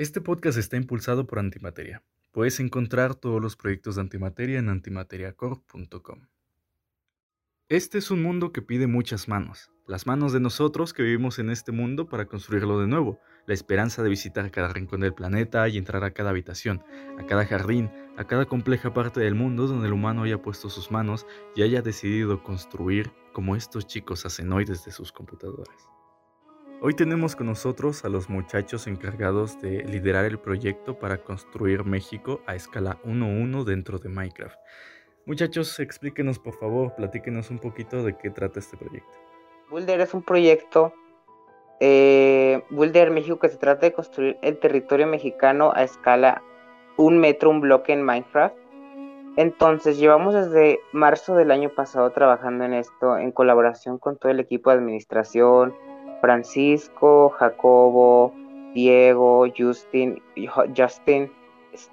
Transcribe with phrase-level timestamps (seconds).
[0.00, 2.02] Este podcast está impulsado por Antimateria.
[2.32, 6.26] Puedes encontrar todos los proyectos de Antimateria en antimateriacorp.com.
[7.68, 11.50] Este es un mundo que pide muchas manos, las manos de nosotros que vivimos en
[11.50, 15.76] este mundo para construirlo de nuevo, la esperanza de visitar cada rincón del planeta y
[15.76, 16.82] entrar a cada habitación,
[17.18, 20.90] a cada jardín, a cada compleja parte del mundo donde el humano haya puesto sus
[20.90, 25.99] manos y haya decidido construir como estos chicos hacen hoy desde sus computadoras.
[26.82, 32.40] Hoy tenemos con nosotros a los muchachos encargados de liderar el proyecto para construir México
[32.46, 34.58] a escala 1-1 dentro de Minecraft.
[35.26, 39.18] Muchachos, explíquenos por favor, platíquenos un poquito de qué trata este proyecto.
[39.70, 40.94] Builder es un proyecto,
[41.80, 46.42] eh, México, que se trata de construir el territorio mexicano a escala
[46.96, 48.56] un metro, un bloque en Minecraft.
[49.36, 54.40] Entonces, llevamos desde marzo del año pasado trabajando en esto, en colaboración con todo el
[54.40, 55.74] equipo de administración,
[56.20, 58.34] Francisco, Jacobo,
[58.74, 60.22] Diego, Justin,
[60.76, 61.30] Justin,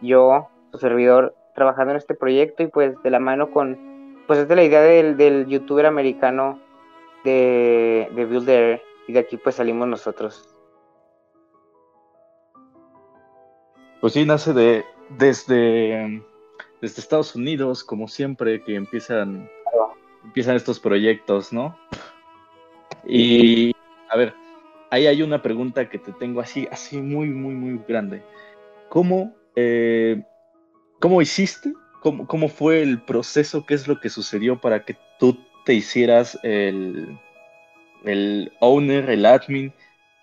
[0.01, 4.47] yo, su servidor, trabajando en este proyecto y pues de la mano con, pues es
[4.47, 6.59] de la idea del, youtuber americano
[7.23, 10.53] de, de Builder y de aquí pues salimos nosotros.
[13.99, 16.23] Pues sí, nace de desde,
[16.81, 19.49] desde Estados Unidos, como siempre, que empiezan,
[20.23, 21.77] empiezan estos proyectos, ¿no?
[23.05, 23.73] Y
[24.09, 24.33] a ver,
[24.89, 28.23] ahí hay una pregunta que te tengo así, así muy, muy, muy grande.
[28.89, 30.23] ¿Cómo, eh,
[30.99, 31.73] cómo hiciste?
[32.01, 33.65] ¿Cómo, ¿Cómo fue el proceso?
[33.65, 37.19] ¿Qué es lo que sucedió para que tú te hicieras el,
[38.03, 39.73] el owner, el admin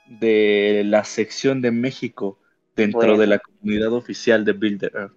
[0.06, 2.40] de la sección de México
[2.76, 5.14] dentro de la comunidad oficial de Builder Earth?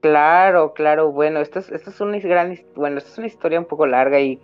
[0.00, 3.66] Claro, claro, bueno, esto es, esto es una gran, bueno, esto es una historia un
[3.66, 4.40] poco larga y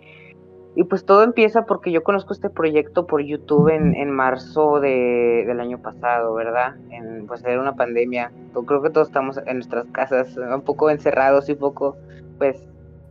[0.75, 5.45] y pues todo empieza porque yo conozco este proyecto por YouTube en, en marzo de,
[5.47, 6.75] del año pasado, ¿verdad?
[6.89, 8.33] En, pues era una pandemia.
[8.67, 11.95] Creo que todos estamos en nuestras casas, un poco encerrados y un poco,
[12.37, 12.67] pues,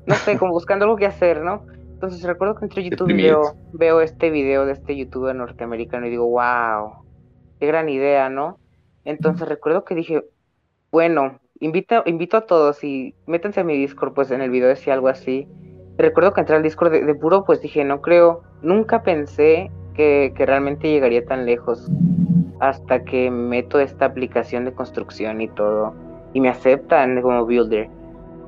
[0.07, 1.63] no sé, como buscando algo que hacer, ¿no?
[1.95, 6.29] Entonces recuerdo que entre YouTube veo, veo este video de este youtuber norteamericano y digo,
[6.29, 6.97] wow,
[7.59, 8.59] qué gran idea, ¿no?
[9.07, 10.23] Entonces recuerdo que dije,
[10.93, 14.93] bueno, invito, invito a todos y métanse a mi Discord, pues en el video decía
[14.93, 15.49] algo así
[15.99, 20.91] recuerdo que entré al Discord de, puro, pues dije, no creo, nunca pensé que, realmente
[20.91, 21.91] llegaría tan lejos
[22.61, 25.95] hasta que meto esta aplicación de construcción y todo,
[26.33, 27.89] y me aceptan como builder.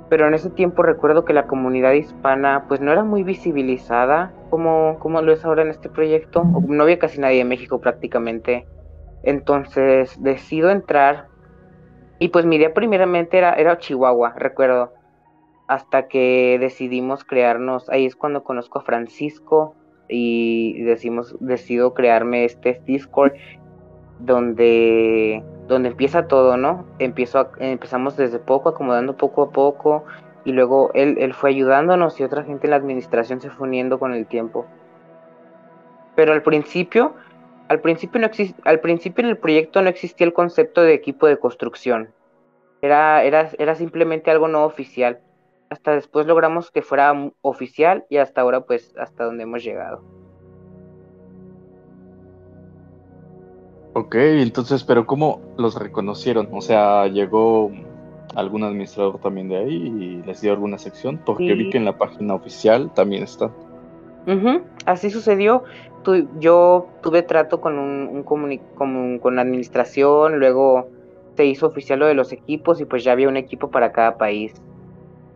[0.08, 4.98] Pero en ese tiempo recuerdo que la comunidad hispana pues no era muy visibilizada como,
[5.00, 6.44] como lo es ahora en este proyecto.
[6.44, 8.66] No había casi nadie en México prácticamente.
[9.24, 11.26] Entonces decido entrar
[12.20, 14.92] y pues mi idea primeramente era, era Chihuahua, recuerdo
[15.68, 19.74] hasta que decidimos crearnos, ahí es cuando conozco a Francisco
[20.08, 23.32] y decimos, decido crearme este Discord
[24.20, 26.86] donde, donde empieza todo, ¿no?
[26.98, 30.04] Empiezo empezamos desde poco, acomodando poco a poco
[30.44, 33.98] y luego él, él fue ayudándonos y otra gente en la administración se fue uniendo
[33.98, 34.66] con el tiempo.
[36.14, 37.14] Pero al principio,
[37.68, 38.30] al principio, no
[38.64, 42.10] al principio en el proyecto no existía el concepto de equipo de construcción.
[42.80, 45.18] Era, era, era simplemente algo no oficial
[45.70, 50.02] hasta después logramos que fuera oficial y hasta ahora pues hasta donde hemos llegado.
[53.94, 56.48] Ok, entonces, pero ¿cómo los reconocieron?
[56.52, 57.70] O sea, llegó
[58.34, 61.96] algún administrador también de ahí y les dio alguna sección, porque vi que en la
[61.96, 63.50] página oficial también está.
[64.84, 65.64] Así sucedió.
[66.38, 70.88] yo tuve trato con un, con, con administración, luego
[71.36, 74.18] se hizo oficial lo de los equipos y pues ya había un equipo para cada
[74.18, 74.52] país.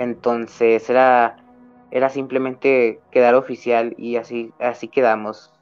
[0.00, 1.36] Entonces era,
[1.90, 5.52] era simplemente quedar oficial y así, así quedamos.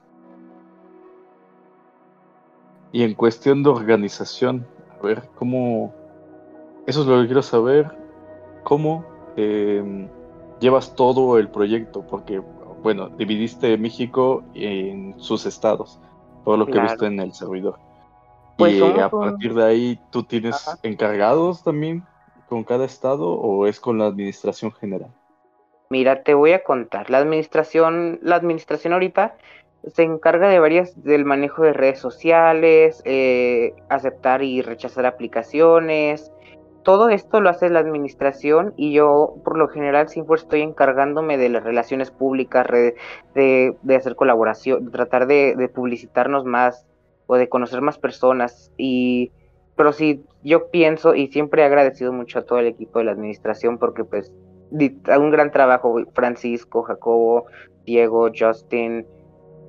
[2.93, 4.65] Y en cuestión de organización,
[4.97, 5.93] a ver, ¿cómo...
[6.87, 7.91] Eso es lo que quiero saber,
[8.63, 9.05] ¿cómo
[9.37, 10.09] em,
[10.61, 12.07] llevas todo el proyecto?
[12.07, 12.41] Porque,
[12.81, 15.99] bueno, dividiste México en sus estados,
[16.45, 17.81] todo lo que he visto en el servidor.
[18.57, 22.05] Pues y a partir de ahí, ¿tú tienes encargados también
[22.49, 25.11] con cada estado o es con la administración general?
[25.91, 27.11] Mira, te voy a contar.
[27.11, 29.37] La administración, la administración ahorita
[29.87, 36.33] se encarga de varias del manejo de redes sociales, eh, aceptar y rechazar aplicaciones.
[36.83, 41.49] Todo esto lo hace la administración y yo por lo general siempre estoy encargándome de
[41.49, 42.67] las relaciones públicas,
[43.35, 46.87] de, de hacer colaboración, de tratar de, de publicitarnos más
[47.27, 49.33] o de conocer más personas y
[49.79, 53.13] pero sí, yo pienso y siempre he agradecido mucho a todo el equipo de la
[53.13, 54.35] administración porque pues
[54.73, 57.47] un gran trabajo, Francisco, Jacobo,
[57.87, 59.07] Diego, Justin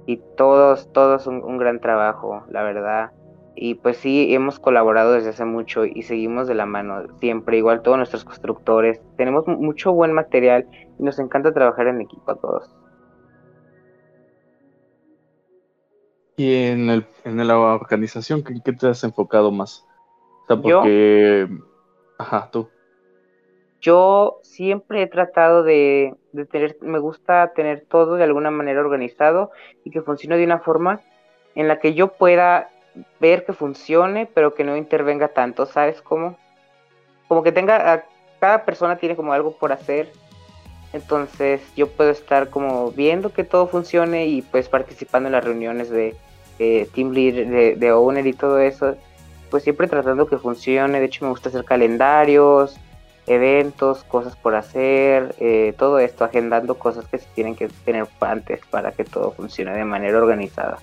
[0.07, 3.11] y todos, todos un, gran trabajo, la verdad.
[3.56, 7.83] y pues sí, hemos colaborado desde hace mucho y seguimos de la mano siempre, igual
[7.83, 9.00] todos nuestros constructores.
[9.15, 10.65] Tenemos mucho buen material
[10.97, 12.75] y nos encanta trabajar en equipo a todos.
[16.35, 19.85] Y en, el, en la organización, ¿qué, qué te has enfocado más?
[20.49, 21.47] Sea, porque...
[22.17, 22.67] Ajá, tú.
[23.81, 29.51] Yo siempre he tratado de, de, tener, me gusta tener todo de alguna manera organizado
[29.85, 30.99] y que funcione de una forma
[31.55, 32.69] en la que yo pueda
[33.21, 36.35] ver que funcione, pero que no intervenga tanto, ¿sabes cómo?
[37.27, 38.03] Como que tenga,
[38.39, 40.11] cada persona tiene como algo por hacer,
[40.91, 45.89] entonces yo puedo estar como viendo que todo funcione y pues participando en las reuniones
[45.89, 46.15] de,
[46.93, 48.97] Team Leader, de, de Owner y todo eso,
[49.49, 52.79] pues siempre tratando que funcione, de hecho me gusta hacer calendarios,
[53.27, 58.61] eventos, cosas por hacer, eh, todo esto, agendando cosas que se tienen que tener antes
[58.69, 60.79] para que todo funcione de manera organizada.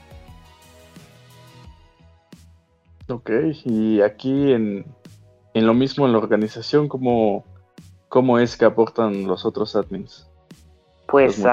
[3.08, 3.30] Ok,
[3.64, 4.84] y aquí en,
[5.54, 7.44] lo mismo en la organización, ¿cómo,
[8.08, 10.28] ¿cómo es que aportan los otros admins?
[11.06, 11.44] Pues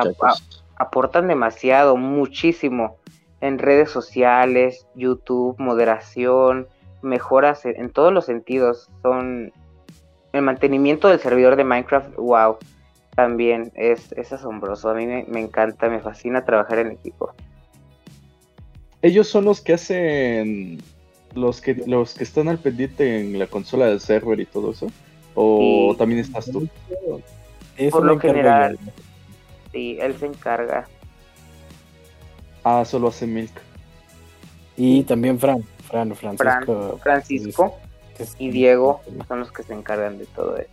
[0.78, 2.98] aportan demasiado, muchísimo,
[3.40, 6.68] en redes sociales, YouTube, moderación,
[7.04, 8.90] mejoras en, todos los sentidos.
[9.02, 9.52] Son
[10.32, 12.58] el mantenimiento del servidor de Minecraft, wow,
[13.16, 14.90] también es, es asombroso.
[14.90, 17.34] A mí me, me encanta, me fascina trabajar en equipo.
[19.02, 20.82] Ellos son los que hacen
[21.36, 24.88] los que los que están al pendiente en la consola del server y todo eso?
[25.36, 26.68] ¿O también estás tú?
[27.90, 28.78] Por lo general,
[29.72, 30.88] sí, él se encarga.
[32.64, 33.52] Ah, solo hace Milk.
[34.78, 35.40] Y también
[35.88, 36.38] Fran, Fran,
[37.02, 37.78] Francisco.
[38.38, 40.70] Y Diego son los que se encargan de todo eso.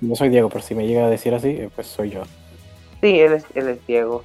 [0.00, 2.22] No soy Diego, pero si me llega a decir así, eh, pues soy yo.
[3.00, 4.24] Sí, él es, él es Diego.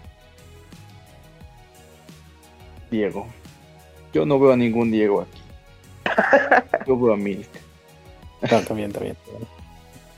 [2.90, 3.28] Diego.
[4.14, 5.42] Yo no veo a ningún Diego aquí.
[6.88, 7.50] Yo veo a Milk.
[8.50, 9.18] No, también, también.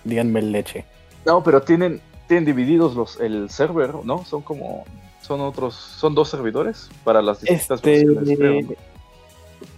[0.04, 0.86] Díganme el leche.
[1.26, 4.24] No, pero tienen, tienen divididos los, el server, ¿no?
[4.26, 4.86] Son como.
[5.22, 5.76] Son otros.
[5.76, 8.78] Son dos servidores para las distintas este...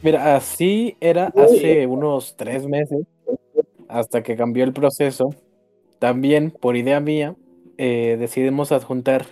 [0.02, 3.06] Mira, así era hace unos tres meses.
[3.88, 5.34] Hasta que cambió el proceso.
[5.98, 7.36] También, por idea mía,
[7.78, 9.26] eh, decidimos adjuntar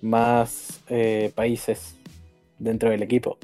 [0.00, 1.96] más eh, países
[2.58, 3.38] dentro del equipo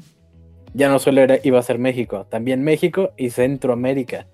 [0.73, 4.27] ya no solo iba a ser México, también México y Centroamérica.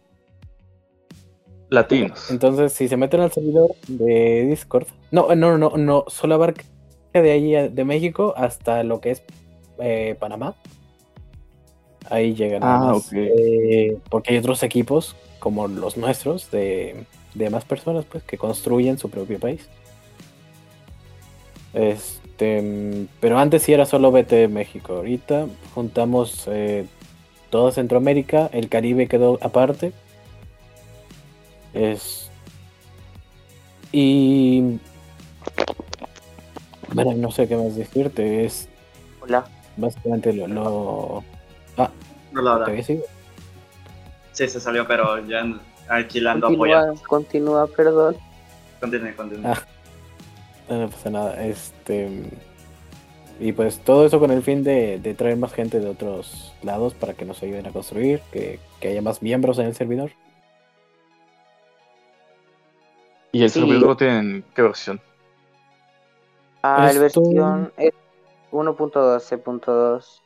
[1.69, 2.29] Latinos.
[2.29, 6.63] Entonces, si se meten al servidor de Discord, no, no, no, no, solo abarca
[7.13, 9.23] de ahí de México hasta lo que es
[9.79, 10.55] eh, Panamá.
[12.09, 12.63] Ahí llegan.
[12.63, 18.23] Ah, más, eh, porque hay otros equipos como los nuestros de, de más personas pues
[18.23, 19.67] que construyen su propio país.
[21.73, 24.93] Es, este, pero antes sí era solo BT México.
[24.93, 26.85] Ahorita juntamos eh,
[27.49, 29.93] toda Centroamérica, el Caribe quedó aparte.
[31.73, 32.29] Es.
[33.93, 34.79] Y.
[36.93, 38.45] Bueno, no sé qué más decirte.
[38.45, 38.67] Es.
[39.21, 39.45] Hola.
[39.77, 40.47] Básicamente lo.
[40.47, 41.23] lo...
[41.77, 41.89] Ah,
[42.35, 42.65] Hola,
[44.31, 45.45] Sí, se salió, pero ya
[45.87, 47.01] aquí la ando apoyando.
[47.07, 48.17] Continúa, perdón.
[48.81, 49.47] Continúe, continúe.
[49.47, 49.61] Ah.
[50.69, 51.45] No, pasa nada.
[51.45, 52.23] Este.
[53.39, 57.13] Y pues todo eso con el fin de, traer más gente de otros lados para
[57.13, 60.11] que nos ayuden a construir, que, haya más miembros en el servidor.
[63.31, 65.01] ¿Y el servidor tiene qué versión?
[66.61, 67.93] Ah, la versión es
[68.51, 70.21] 1.12.2.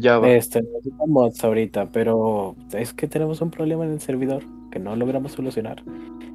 [0.00, 0.28] Ya va.
[0.28, 4.94] Este, necesitamos mods ahorita, pero es que tenemos un problema en el servidor que no
[4.96, 5.82] logramos solucionar.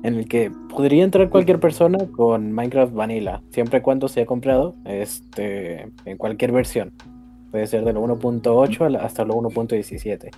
[0.04, 4.76] En el que podría entrar cualquier persona con Minecraft Vanilla, siempre y cuando sea comprado
[4.86, 6.92] este, en cualquier versión.
[7.52, 10.30] Puede ser de lo 1.8 hasta lo 1.17.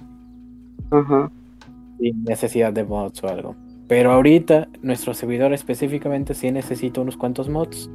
[1.99, 3.55] Sin necesidad de mods o algo.
[3.87, 7.89] Pero ahorita nuestro servidor específicamente sí necesita unos cuantos mods.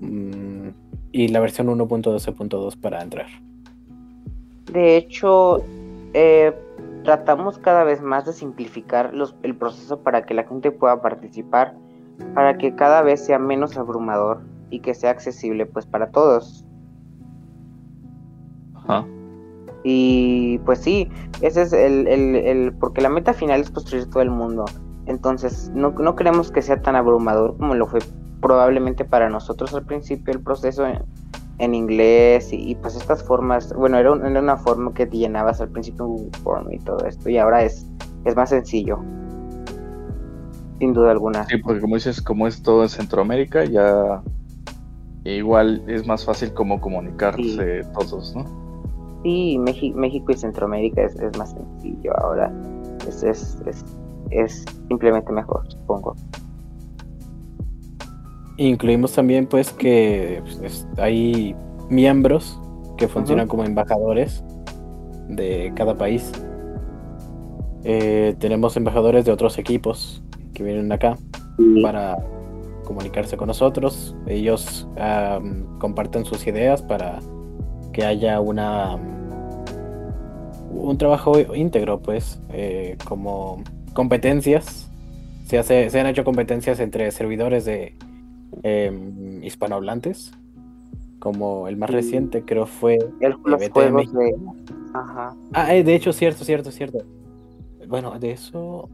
[0.00, 0.68] Mm,
[1.12, 3.26] y la versión 1.12.2 para entrar.
[4.70, 5.62] De hecho,
[6.14, 6.54] eh,
[7.04, 11.74] tratamos cada vez más de simplificar el proceso para que la gente pueda participar,
[12.34, 14.40] para que cada vez sea menos abrumador
[14.70, 16.64] y que sea accesible pues para todos.
[18.74, 19.06] Ajá.
[19.84, 21.08] Y pues sí,
[21.40, 24.64] ese es el, el, porque la meta final es construir todo el mundo.
[25.06, 28.00] Entonces no, no queremos que sea tan abrumador como lo fue
[28.40, 30.84] probablemente para nosotros al principio el proceso
[31.58, 36.06] en inglés y, pues estas formas, bueno, era, una forma que te llenabas al principio
[36.06, 37.86] un Form y todo esto y ahora es,
[38.24, 38.98] es más sencillo.
[40.78, 41.46] Sin duda alguna.
[41.46, 44.22] Sí, porque como dices, como es todo en Centroamérica, ya
[45.24, 48.44] igual es más fácil como comunicarse todos, ¿no?
[49.22, 52.52] Sí, México y Centroamérica es, es más sencillo ahora.
[53.06, 53.84] Es, es, es,
[54.30, 56.16] es simplemente mejor, supongo.
[58.62, 61.56] Incluimos también pues que pues, hay
[61.90, 62.60] miembros
[62.96, 64.44] que funcionan como embajadores
[65.28, 66.30] de cada país.
[67.82, 70.22] Eh, tenemos embajadores de otros equipos
[70.54, 71.18] que vienen acá
[71.82, 72.18] para
[72.84, 74.14] comunicarse con nosotros.
[74.28, 74.86] Ellos
[75.80, 77.18] comparten sus ideas para
[77.92, 78.96] que haya una
[80.70, 84.88] un trabajo íntegro, pues, eh, como competencias.
[85.46, 87.96] Se, hace, se han hecho competencias entre servidores de
[88.62, 90.32] em, hispanohablantes,
[91.18, 94.36] como el más reciente creo fue el, los de...
[94.94, 95.36] Ajá.
[95.52, 96.98] Ah, eh, de hecho, cierto, cierto, cierto.
[97.86, 98.88] Bueno, de eso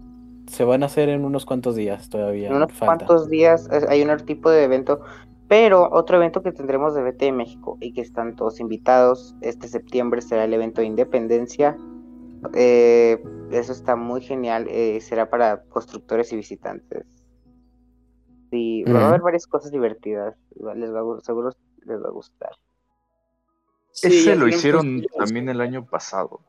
[0.47, 2.49] se van a hacer en unos cuantos días todavía.
[2.49, 5.01] En unos cuantos días hay un tipo de evento,
[5.49, 10.21] pero otro evento que tendremos de BT México y que están todos invitados este septiembre
[10.21, 11.77] será el evento de Independencia.
[12.55, 17.05] Eh, eso está muy genial, eh, será para constructores y visitantes.
[18.51, 20.37] Sí, va a haber varias cosas divertidas,
[20.75, 21.51] les va, seguro
[21.85, 22.51] les va a gustar.
[24.03, 26.41] Ese lo hicieron también el año pasado.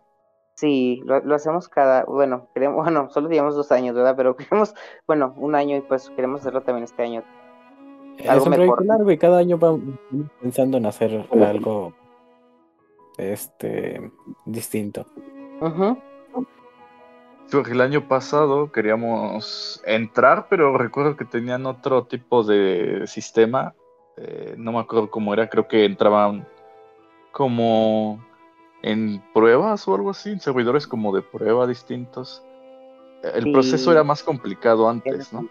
[0.56, 4.16] Sí, lo, hacemos cada, bueno, queremos, bueno, solo llevamos dos años, ¿verdad?
[4.18, 4.76] Pero queremos,
[5.08, 7.24] bueno, un año y pues queremos hacerlo también este año.
[8.28, 8.86] Algo es un mejor.
[8.86, 9.98] largo y cada año vamos
[10.42, 11.94] pensando en hacer algo
[13.18, 14.12] este
[14.46, 15.06] distinto.
[17.52, 23.74] Porque el año pasado queríamos entrar, pero recuerdo que tenían otro tipo de sistema.
[24.18, 26.48] Eh, no me acuerdo cómo era, creo que entraban
[27.32, 28.24] como
[28.82, 32.44] en pruebas o algo así, en servidores como de prueba distintos.
[33.22, 35.48] El proceso era más complicado antes, ¿no?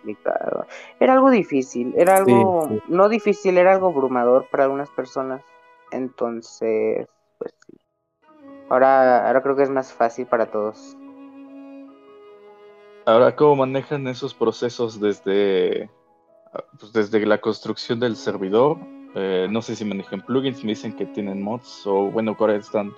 [1.01, 5.43] Era algo difícil, era algo, no difícil, era algo abrumador para algunas personas.
[5.91, 7.77] Entonces, pues sí.
[8.71, 10.97] Ahora, ahora creo que es más fácil para todos.
[13.09, 15.89] Ahora, ¿cómo manejan esos procesos desde,
[16.79, 18.77] pues desde la construcción del servidor?
[19.15, 22.93] Eh, no sé si manejan plugins, me dicen que tienen mods, o bueno, ahora están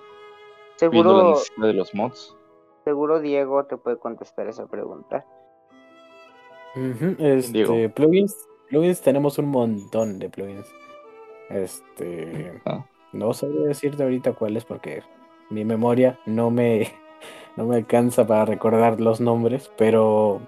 [0.75, 2.37] Seguro, de los mods.
[2.85, 5.25] Seguro Diego te puede contestar esa pregunta.
[6.75, 8.35] este, plugins,
[8.69, 10.67] plugins tenemos un montón de plugins.
[11.51, 12.85] Este, ah.
[13.13, 15.05] no sabría decirte ahorita cuáles porque
[15.51, 16.93] mi memoria no me
[17.57, 20.41] no me alcanza para recordar los nombres, pero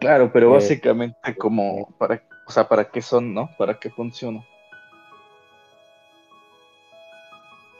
[0.00, 3.50] claro, pero eh, básicamente como para, o sea, para qué son, ¿no?
[3.58, 4.44] Para qué funcionan.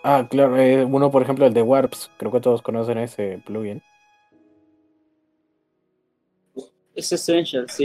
[0.04, 3.82] Ah, claro, eh, uno por ejemplo el de Warps, creo que todos conocen ese plugin.
[6.94, 7.84] Es Essentials, sí.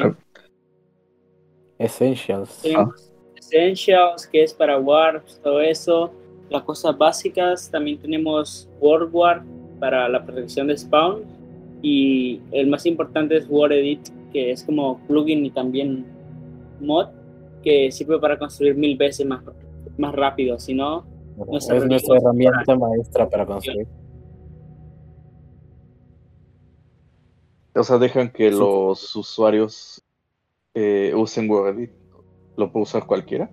[1.77, 2.63] Essentials.
[2.75, 2.89] Ah.
[3.35, 6.11] Essentials, que es para Warps, todo eso.
[6.49, 11.21] Las cosas básicas, también tenemos WordWarp para la protección de spawn.
[11.81, 16.05] Y el más importante es WordEdit, que es como plugin y también
[16.79, 17.07] mod,
[17.63, 19.43] que sirve para construir mil veces más,
[19.97, 20.57] más rápido.
[20.59, 21.05] Si no,
[21.51, 23.87] es nuestra herramienta maestra para construir.
[27.75, 30.03] O sea, dejan que los usuarios
[30.73, 31.91] eh, usen WordEdit.
[32.55, 33.51] ¿Lo puede usar cualquiera?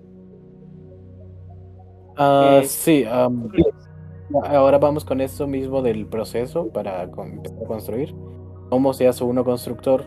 [2.16, 3.04] Ah, sí.
[4.43, 8.14] Ahora vamos con eso mismo del proceso para construir.
[8.71, 10.05] ¿Cómo se hace uno constructor?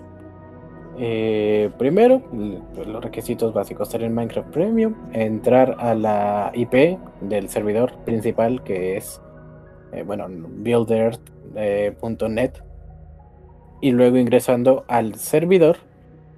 [1.00, 7.93] Eh, primero, los requisitos básicos ser en Minecraft Premium, entrar a la IP del servidor
[8.03, 9.22] principal que es,
[9.93, 11.22] eh, bueno, builder.net
[11.55, 12.62] eh,
[13.81, 15.77] y luego ingresando al servidor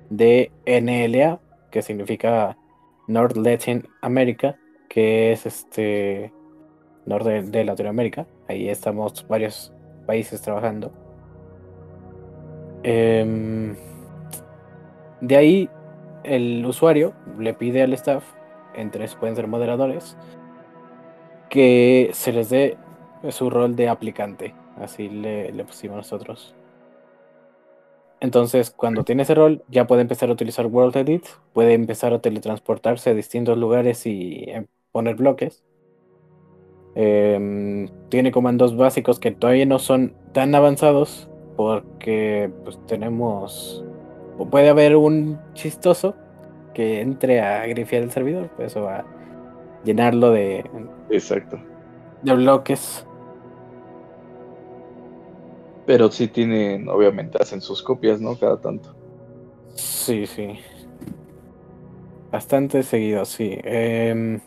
[0.09, 1.39] de NLA,
[1.71, 2.57] que significa
[3.07, 4.57] North Latin America,
[4.89, 6.33] que es este
[7.09, 8.25] norte de Latinoamérica.
[8.47, 9.73] Ahí estamos varios
[10.05, 10.91] países trabajando.
[12.83, 13.75] Eh,
[15.21, 15.69] de ahí
[16.23, 18.23] el usuario le pide al staff,
[18.73, 20.17] entre pueden ser moderadores,
[21.49, 22.77] que se les dé
[23.29, 24.53] su rol de aplicante.
[24.77, 26.55] Así le, pusimos nosotros.
[28.21, 32.19] Entonces, cuando tiene ese rol, ya puede empezar a utilizar World Edit, puede empezar a
[32.19, 35.63] teletransportarse a distintos lugares y eh, poner bloques.
[37.01, 43.85] Em, tiene comandos básicos que todavía no son tan avanzados porque pues, tenemos
[44.45, 46.15] puede haber un chistoso
[46.73, 49.05] que entre a grifiar el servidor, pues eso va a
[49.85, 50.65] llenarlo de.
[51.09, 51.57] Exacto.
[52.21, 53.05] De bloques.
[55.85, 58.35] Pero sí tienen, obviamente, hacen sus copias, ¿no?
[58.35, 58.93] Cada tanto.
[59.73, 60.59] Sí, sí.
[62.29, 63.57] Bastante seguido, sí.
[63.63, 64.39] Em,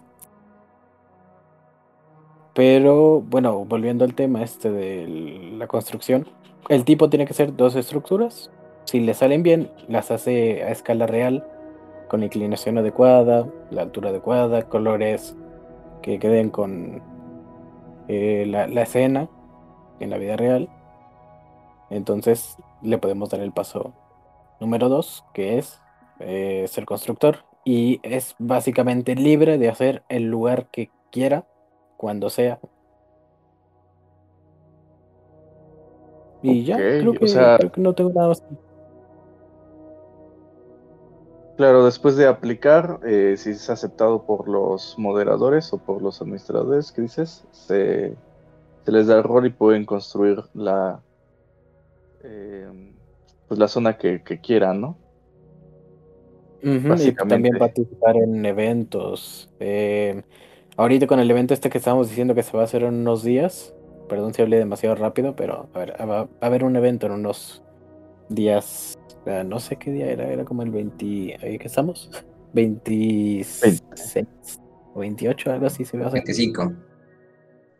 [2.54, 6.26] pero bueno, volviendo al tema este de la construcción,
[6.68, 8.50] el tipo tiene que ser dos estructuras.
[8.84, 11.46] Si le salen bien, las hace a escala real,
[12.08, 15.36] con inclinación adecuada, la altura adecuada, colores
[16.02, 17.02] que queden con
[18.08, 19.28] eh, la, la escena
[20.00, 20.68] en la vida real.
[21.90, 23.94] Entonces le podemos dar el paso
[24.60, 25.80] número dos, que es
[26.20, 27.44] eh, ser constructor.
[27.64, 31.44] Y es básicamente libre de hacer el lugar que quiera,
[32.02, 32.58] cuando sea.
[36.42, 38.42] Y ya, creo o que, sea- creo que no tengo nada más.
[41.56, 46.90] Claro, después de aplicar, eh, si es aceptado por los moderadores o por los administradores,
[46.90, 47.46] ¿qué dices?
[47.52, 48.16] Se,
[48.84, 51.04] se les da el rol y pueden construir la,
[52.24, 52.68] eh,
[53.46, 54.98] pues la zona que, que quieran, ¿no?
[56.64, 59.48] Ujú, y también participar en eventos.
[59.60, 60.22] Eh,
[60.76, 63.22] ahorita con el evento este que estábamos diciendo que se va a hacer en unos
[63.22, 63.74] días,
[64.08, 67.12] perdón si hablé demasiado rápido, pero a ver, va, va a haber un evento en
[67.12, 67.62] unos
[68.28, 72.10] días, eh, no sé qué día era, era como el 20, ¿ahí que estamos?
[72.54, 73.82] 26
[74.94, 76.20] o 28, algo así se va a hacer.
[76.20, 76.72] 25.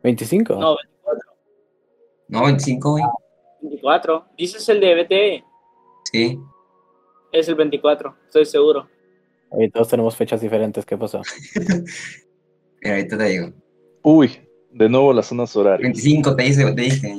[0.03, 0.55] 25.
[0.55, 1.33] No, 24.
[2.29, 3.05] No, 25, güey.
[3.61, 4.25] 24.
[4.37, 5.45] Dices el de BTE.
[6.11, 6.39] Sí.
[7.33, 8.89] Es el 24, estoy seguro.
[9.51, 11.21] Oye, todos tenemos fechas diferentes, ¿qué pasó?
[12.83, 13.53] Pero ahorita te digo.
[14.03, 14.39] Uy,
[14.73, 15.83] de nuevo las zonas horarias.
[15.83, 17.17] 25 te dice, te dije.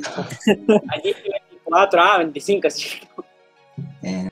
[0.89, 1.15] Allí
[1.63, 2.88] 24, ah, 25, sí.
[4.03, 4.29] Eh,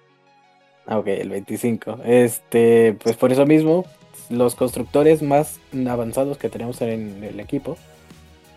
[0.91, 1.99] Ah, ok, el 25.
[2.03, 3.85] Este, pues por eso mismo,
[4.29, 5.57] los constructores más
[5.87, 7.77] avanzados que tenemos en el equipo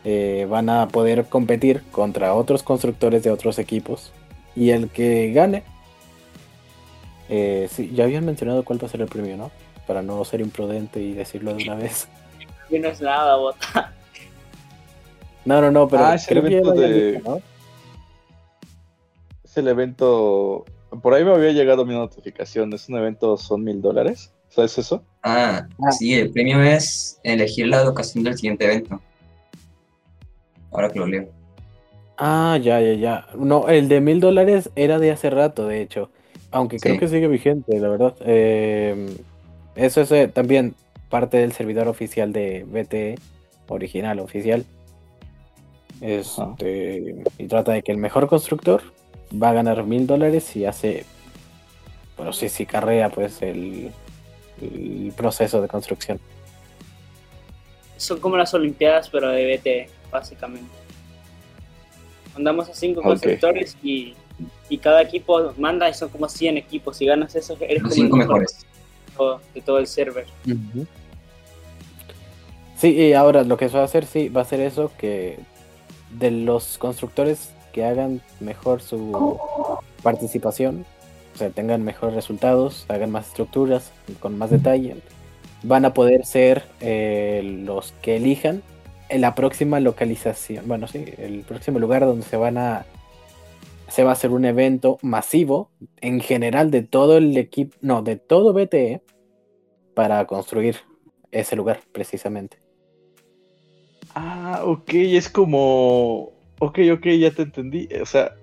[0.02, 4.12] eh, van a poder competir contra otros constructores de otros equipos.
[4.56, 5.62] Y el que gane,
[7.28, 9.52] eh, sí, ya habían mencionado cuál va a ser el premio, ¿no?
[9.86, 12.08] Para no ser imprudente y decirlo de una vez.
[12.64, 13.92] Aquí no es nada, bota.
[15.44, 17.30] No, no, no, pero Ah, es el creo que ya lo evento habían de- dicho,
[17.30, 17.40] ¿no?
[19.44, 20.64] Es el evento,
[21.02, 25.02] por ahí me había llegado mi notificación, es un evento, son mil dólares, ¿sabes eso?
[25.22, 25.92] ah, Ah.
[25.92, 29.00] sí, el premio es elegir la ocasión del siguiente evento.
[30.72, 31.28] Ahora que lo leo.
[32.16, 33.26] Ah, ya, ya, ya.
[33.36, 36.10] No, el de mil dólares era de hace rato, de hecho.
[36.50, 37.00] Aunque creo Sí.
[37.00, 38.14] que sigue vigente, la verdad.
[38.20, 39.16] Eh,
[39.76, 40.74] eso es eh, también
[41.14, 43.14] parte del servidor oficial de BTE,
[43.68, 44.64] original, oficial.
[46.00, 48.82] Este, y trata de que el mejor constructor
[49.40, 51.04] va a ganar mil dólares si hace,
[52.16, 53.92] bueno, si, si carrea pues el,
[54.60, 56.18] el proceso de construcción.
[57.96, 60.66] Son como las Olimpiadas, pero de BTE, básicamente.
[62.34, 64.14] Mandamos a cinco constructores y,
[64.68, 66.96] y cada equipo manda y son como 100 equipos.
[66.96, 68.66] Si ganas eso, eres Los como cinco mejor mejores.
[69.06, 70.26] de todo- de todo el server.
[72.76, 75.38] Sí, y ahora lo que se va a hacer, sí, va a ser eso, que
[76.10, 79.38] de los constructores que hagan mejor su
[80.02, 80.84] participación,
[81.34, 84.96] o sea, tengan mejores resultados, hagan más estructuras, con más detalle,
[85.62, 88.62] van a poder ser eh, los que elijan
[89.08, 92.86] en la próxima localización, bueno, sí, el próximo lugar donde se van a,
[93.88, 98.16] se va a hacer un evento masivo, en general de todo el equipo, no, de
[98.16, 99.02] todo BTE,
[99.94, 100.78] para construir
[101.30, 102.63] ese lugar precisamente.
[104.14, 108.34] Ah, ok, es como, ok, ok, ya te entendí, o sea,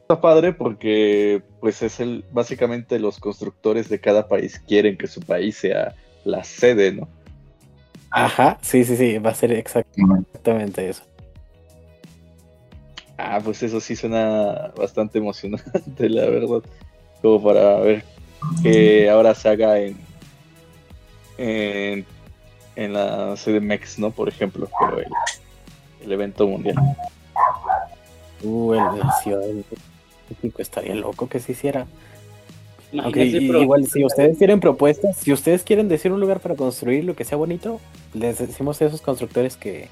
[0.00, 5.20] está padre porque pues es el, básicamente los constructores de cada país quieren que su
[5.20, 7.08] país sea la sede, ¿no?
[8.10, 11.02] Ajá, sí, sí, sí, va a ser exactamente eso.
[13.18, 16.62] Ah, pues eso sí suena bastante emocionante, la verdad.
[17.20, 18.04] Como para ver
[18.62, 19.96] que ahora se haga en,
[21.36, 22.06] en,
[22.78, 24.10] en la CDMX, ¿no?
[24.12, 25.06] Por ejemplo, pero el,
[26.02, 26.76] el evento mundial.
[28.42, 29.64] Uh, el de la Ciudad de
[30.30, 31.82] México estaría loco que se hiciera.
[31.82, 36.38] Ok, Imagínate, y- pero- igual si ustedes tienen propuestas, si ustedes quieren decir un lugar
[36.40, 37.80] para construir lo que sea bonito,
[38.14, 39.88] les decimos a esos constructores que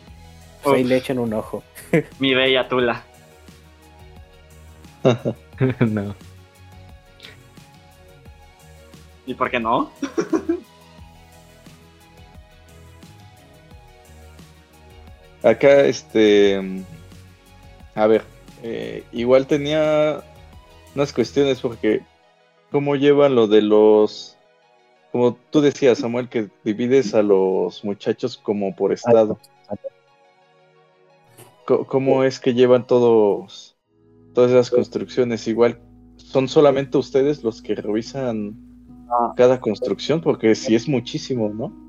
[0.63, 1.63] pues, ahí le echen un ojo.
[2.21, 3.03] Mi bella Tula.
[5.81, 6.15] no.
[9.27, 9.91] ¿Y por qué no?
[15.47, 16.61] Acá, este.
[17.95, 18.25] A ver,
[18.65, 20.25] eh, igual tenía
[20.95, 22.03] unas cuestiones porque.
[22.73, 24.37] ¿Cómo llevan lo de los.
[25.13, 29.39] Como tú decías, Samuel, que divides a los muchachos como por estado.
[31.65, 33.77] ¿Cómo es que llevan todos
[34.35, 35.47] todas esas construcciones?
[35.47, 35.81] Igual,
[36.17, 38.57] ¿son solamente ustedes los que revisan
[39.07, 39.33] No.
[39.37, 40.21] cada construcción?
[40.21, 41.86] Porque si es muchísimo, ¿no?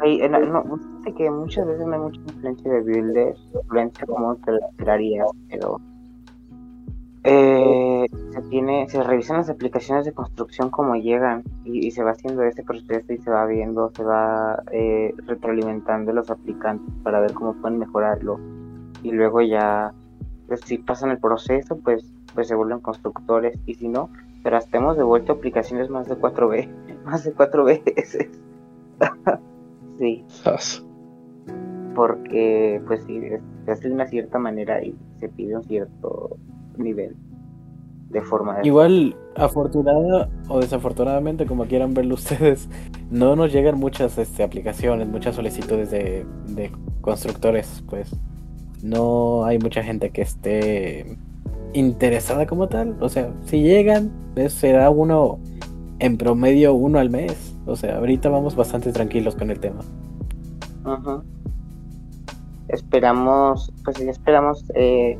[0.00, 4.36] Hay- no, no, fíjate que muchas veces no hay mucha influencia de builders, influencia como
[4.36, 5.80] te la esperarías, pero
[7.24, 12.42] eh, se tiene, se revisan las aplicaciones de construcción como llegan y, se va haciendo
[12.42, 17.54] ese proceso y se va viendo, se va eh, retroalimentando los aplicantes para ver cómo
[17.54, 18.38] pueden mejorarlo
[19.02, 19.92] y luego ya,
[20.46, 24.10] pues si pasan el proceso, pues, pues se vuelven constructores y si no,
[24.42, 26.72] pero hasta hemos devuelto aplicaciones más de cuatro veces,
[27.04, 28.28] más de cuatro veces.
[29.98, 30.84] sí Sas.
[31.94, 36.36] porque pues sí, es- se hace de una cierta manera y se pide un cierto
[36.76, 37.14] nivel
[38.10, 42.68] de forma de Igual, afortunada o desafortunadamente, como quieran verlo ustedes,
[43.10, 46.70] no nos llegan muchas este, aplicaciones, muchas solicitudes de, de
[47.02, 48.10] constructores, pues
[48.82, 51.18] no hay mucha gente que esté
[51.74, 52.96] interesada como tal.
[53.00, 55.38] O sea, si llegan, pues, será uno
[55.98, 57.47] en promedio uno al mes.
[57.68, 59.80] O sea, ahorita vamos bastante tranquilos con el tema.
[60.84, 61.22] Ujú.
[62.68, 65.18] esperamos pues ya esperamos eh,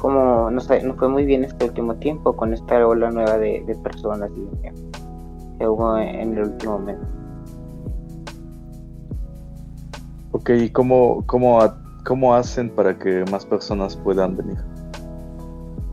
[0.00, 3.74] como nos, nos fue muy bien este último tiempo con esta ola nueva de, de
[3.76, 4.72] personas y que,
[5.58, 6.96] que hubo en el último mes
[10.32, 11.58] Ok, ¿y cómo, cómo,
[12.06, 14.58] cómo hacen para que más personas puedan venir?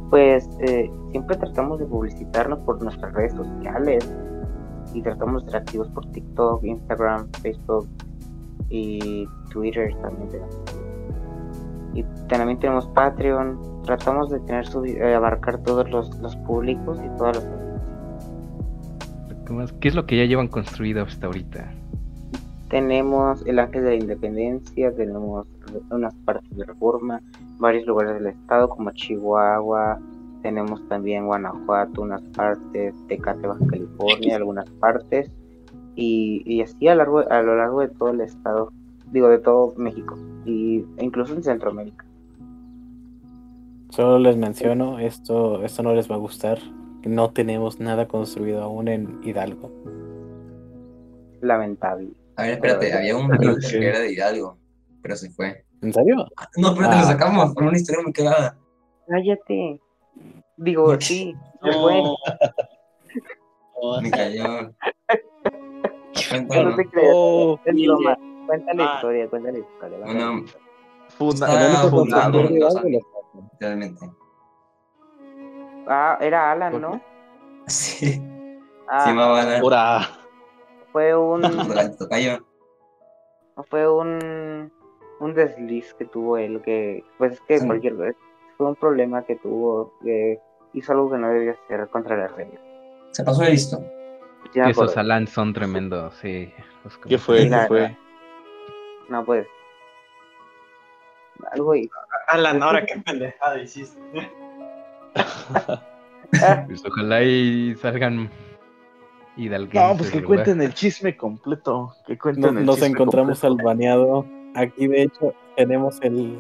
[0.10, 4.10] pues eh, siempre tratamos de publicitarnos por nuestras redes sociales
[4.94, 7.88] y tratamos de ser activos por TikTok, Instagram, Facebook
[8.70, 10.56] y Twitter también tenemos.
[11.94, 13.60] Y también tenemos Patreon.
[13.84, 17.48] Tratamos de tener su, eh, abarcar todos los, los públicos y todas las
[19.46, 21.72] ¿Qué más- ¿Qué es lo que ya llevan construido hasta ahorita?
[22.70, 25.48] Tenemos el Ángel de la Independencia, tenemos
[25.90, 27.22] unas partes de Reforma,
[27.58, 30.00] varios lugares del estado como Chihuahua,
[30.42, 35.32] tenemos también Guanajuato, unas partes, Tecate, Baja California, algunas partes,
[35.96, 38.72] y, y así a, largo, a lo largo de todo el estado,
[39.12, 42.06] digo, de todo México, y, e incluso en Centroamérica.
[43.90, 46.60] Solo les menciono, esto, esto no les va a gustar.
[47.06, 49.72] No tenemos nada construido aún en Hidalgo.
[51.42, 52.10] Lamentable.
[52.36, 54.58] A ver, espérate, había un que era de Hidalgo,
[55.02, 55.64] pero se fue.
[55.82, 56.28] ¿En serio?
[56.58, 57.02] No, pero te Ah.
[57.02, 58.58] lo sacamos por una historia muy cagada.
[59.08, 59.80] Cállate.
[60.58, 62.02] Digo, sí, se fue.
[62.02, 62.16] No.
[63.76, 64.72] O Me cayó.
[66.32, 66.76] No Cuéntalo.
[66.76, 68.18] te creas, Oh, es broma.
[68.48, 68.96] Cuenta la Ah.
[68.96, 69.98] historia, cuenta la historia.
[70.00, 70.46] Bueno,
[71.20, 72.42] único fundado
[73.60, 74.10] realmente.
[75.88, 77.02] Ah, era Alan, ¿no?
[77.68, 78.22] Sí, se
[78.88, 79.58] Ah, llamaba.
[79.60, 80.00] Ahora,
[80.92, 81.42] fue un
[82.00, 82.44] Tocayo.
[83.70, 84.72] fue un
[85.20, 87.66] un desliz que tuvo él que pues es que Sí.
[87.68, 88.16] cualquier vez
[88.58, 90.40] fue un problema que tuvo que
[90.78, 92.60] hizo algo que no debía hacer contra las reglas
[93.12, 93.84] Se pasó de listo.
[94.54, 94.96] Ya Esos.
[94.98, 96.52] Alan son tremendos, sí.
[96.84, 97.42] los ¿qué fue?
[97.44, 97.98] Sí, la- ¿Qué fue?
[99.10, 99.48] no pues
[101.52, 101.90] algo y
[102.28, 104.00] Alan, ahora qué pendejada hiciste.
[106.68, 108.30] Pues ojalá y salgan
[109.38, 109.82] hidalguenses.
[109.92, 111.94] No, pues que cuenten el chisme completo.
[112.06, 113.62] Que cuenten No- el nos chisme encontramos completo.
[113.62, 114.26] al baneado.
[114.56, 116.38] Aquí de hecho tenemos el.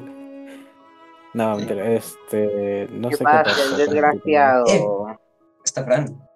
[1.34, 2.88] No, este.
[2.92, 5.20] No qué sé pasa pasó el con desgraciado
[5.63, 6.28] Está Fran.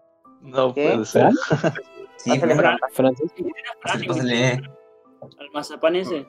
[0.42, 0.90] No ¿Qué?
[0.92, 1.30] puede ser.
[2.18, 2.58] Sí, Fran.
[2.58, 2.78] Fran.
[2.92, 3.44] Francisco.
[3.84, 4.52] Pásale, pásale.
[5.40, 6.26] al mazapán ese.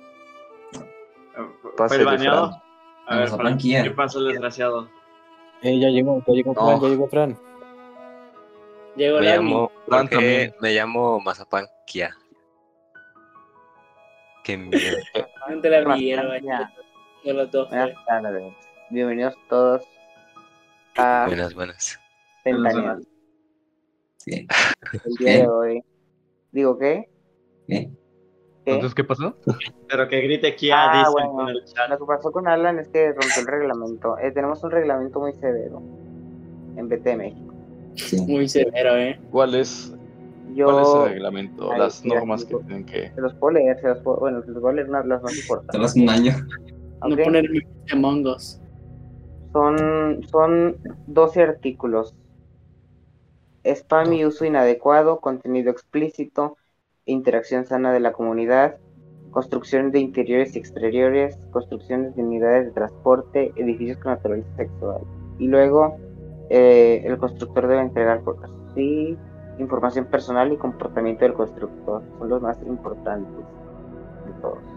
[1.61, 2.41] ¿Fue Pásale, el?
[2.49, 2.63] Fran.
[3.09, 3.59] A ver, Fran.
[3.83, 4.89] ¿qué pasó el desgraciado?
[5.63, 6.67] Eh, ya llegó, ya llegó No.
[6.67, 7.39] Fran, ya llegó Fran.
[8.97, 10.55] Llegó Me el llamo, Fran también.
[10.61, 12.17] me llamo Mazapán Kia.
[14.45, 14.99] Qué miedo.
[15.63, 16.13] La vi,
[17.25, 17.69] Los dos.
[17.69, 17.79] fue.
[17.79, 18.55] buenas tardes
[18.91, 19.83] bienvenidos todos
[20.97, 21.99] a Buenas, buenas.
[22.45, 23.07] Centennial
[24.19, 24.47] Sí.
[25.05, 25.85] el día de hoy
[26.53, 27.09] digo qué
[27.69, 27.91] ¿Qué?
[28.65, 28.71] ¿Qué?
[28.75, 29.37] Entonces, ¿qué pasó?
[29.89, 31.33] Pero que grite Kia, Ah, dicen bueno.
[31.33, 31.89] con el chat.
[31.91, 34.19] Lo que pasó con Alan es que rompió el reglamento.
[34.19, 35.83] Eh, tenemos un reglamento muy severo
[36.77, 37.55] en BT México.
[37.97, 38.21] Sí.
[38.21, 39.19] Muy severo, ¿eh?
[39.33, 39.93] ¿Cuál es,
[40.55, 41.73] Yo ¿Cuál es el reglamento?
[41.73, 43.11] Ay, Las normas que tienen que.
[43.13, 45.23] se los puedo leer, se los puedo, bueno, se los voy a leer unas las
[45.25, 45.73] más importantes.
[45.75, 46.33] Solo hace un año.
[47.09, 47.25] No ¿ok?
[47.25, 48.61] poner de mongos.
[49.53, 52.15] Son, son 12 artículos.
[53.65, 56.57] Spam y uso inadecuado, contenido explícito,
[57.05, 58.79] interacción sana de la comunidad,
[59.31, 65.03] construcción de interiores y exteriores, construcciones de unidades de transporte, edificios con naturaleza sexual.
[65.39, 65.97] Y luego,
[66.51, 68.39] eh, el constructor debe entregar por
[68.75, 69.17] sí
[69.59, 72.03] información personal y comportamiento del constructor.
[72.19, 73.33] Son los más importantes
[74.27, 74.72] de todos.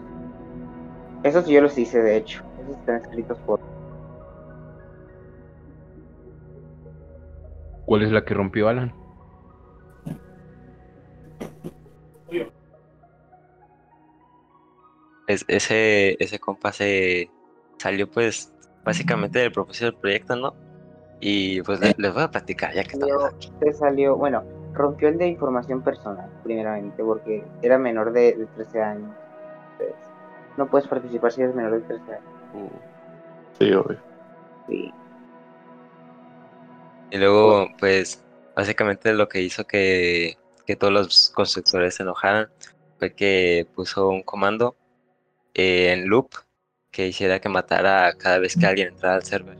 [1.22, 2.42] Esos yo los hice, de hecho.
[2.62, 3.60] Esos están escritos por.
[7.86, 8.92] ¿Cuál es la que rompió Alan?
[15.28, 17.30] Es, ese, ese compa se
[17.78, 18.52] salió pues
[18.84, 20.54] básicamente del propósito del proyecto, ¿no?
[21.20, 23.34] Y pues les, voy a platicar ya que estamos.
[23.60, 28.82] Se salió, bueno, rompió el de información personal, primeramente, porque era menor de, de 13
[28.82, 29.10] años.
[29.72, 30.05] Entonces,
[30.56, 32.70] no puedes participar si eres menor de 13 años.
[33.58, 33.98] Sí, obvio.
[34.68, 34.92] Sí.
[37.10, 38.22] Y luego, pues,
[38.54, 42.48] básicamente lo que hizo que, que todos los constructores se enojaran
[42.98, 44.76] fue que puso un comando
[45.54, 46.30] eh, en loop
[46.90, 49.56] que hiciera que matara cada vez que alguien entrara al server.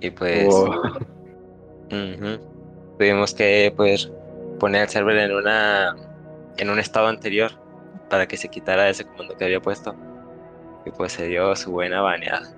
[0.00, 0.98] Y pues Wow.
[2.98, 4.10] tuvimos que pues
[4.58, 5.94] poner el server en una
[6.56, 7.52] en un estado anterior
[8.08, 9.94] para que se quitara ese comando que había puesto.
[10.84, 12.48] Y pues se dio su buena baneada.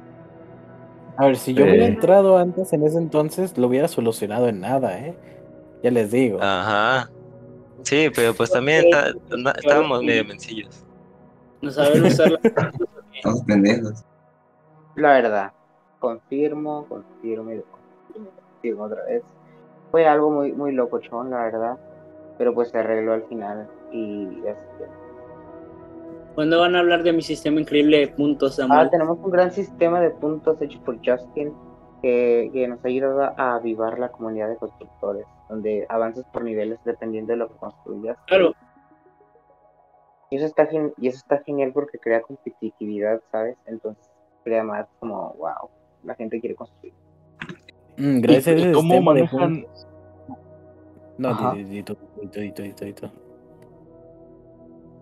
[1.16, 4.98] A ver, si yo hubiera entrado antes en ese entonces, lo hubiera solucionado en nada,
[4.98, 5.16] ¿eh?
[5.82, 6.38] Ya les digo.
[6.40, 7.10] Ajá.
[7.82, 8.86] Sí, pero pues también
[9.56, 10.84] estábamos medio mencillos.
[11.60, 12.40] No saben usar la...
[13.14, 14.04] Estamos pendejos.
[14.94, 15.52] La verdad,
[15.98, 19.22] confirmo, confirmo y confirmo, confirmo otra vez.
[19.90, 21.78] Fue algo muy, muy locochón, la verdad.
[22.36, 25.07] Pero pues se arregló al final y ya se.
[26.34, 28.90] ¿Cuándo van a hablar de mi sistema increíble de puntos, Ah, Samuel?
[28.90, 31.52] tenemos un gran sistema de puntos hecho por Justin
[32.00, 37.32] que, que nos ayuda a avivar la comunidad de constructores, donde avanzas por niveles dependiendo
[37.32, 38.16] de lo que construyas.
[38.26, 38.52] Claro,
[40.30, 43.56] Y eso está, gen- y eso está genial porque crea competitividad, ¿sabes?
[43.66, 44.08] Entonces
[44.44, 45.70] crea más como, wow,
[46.04, 46.92] la gente quiere construir.
[47.96, 49.64] Mm, gracias a ¿Y ese cómo manejan?
[51.16, 51.54] No, Ajá.
[51.54, 52.94] di- di- di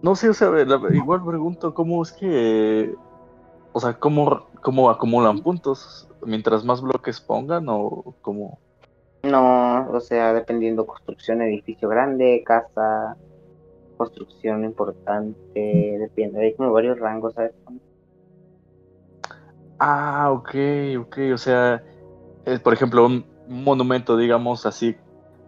[0.07, 2.95] No sé, o sea, la- igual pregunto cómo es que,
[3.73, 8.61] o sea, cómo, cómo acumulan puntos, mientras más bloques pongan o cómo.
[9.25, 13.19] No, o sea, dependiendo construcción, edificio grande, casa,
[13.97, 17.53] construcción importante, depende, hay como varios rangos, ¿sabes?
[19.81, 20.55] Ah, ok,
[21.01, 21.83] ok, o sea,
[22.45, 24.97] es, por ejemplo, un, un monumento, digamos así,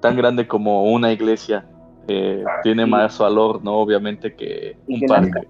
[0.01, 1.69] tan grande como una iglesia,
[2.09, 2.91] eh, tiene Sí.
[2.91, 3.77] más valor, ¿no?
[3.79, 5.47] Obviamente que un parque.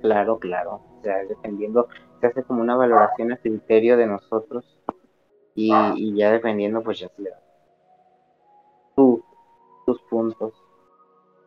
[0.00, 0.82] Claro, claro.
[0.98, 1.88] O sea, dependiendo,
[2.20, 4.64] se hace como una valoración a criterio de nosotros
[5.54, 7.40] y, y ya dependiendo, pues ya se le da
[8.96, 9.24] tu-
[9.86, 10.52] tus puntos.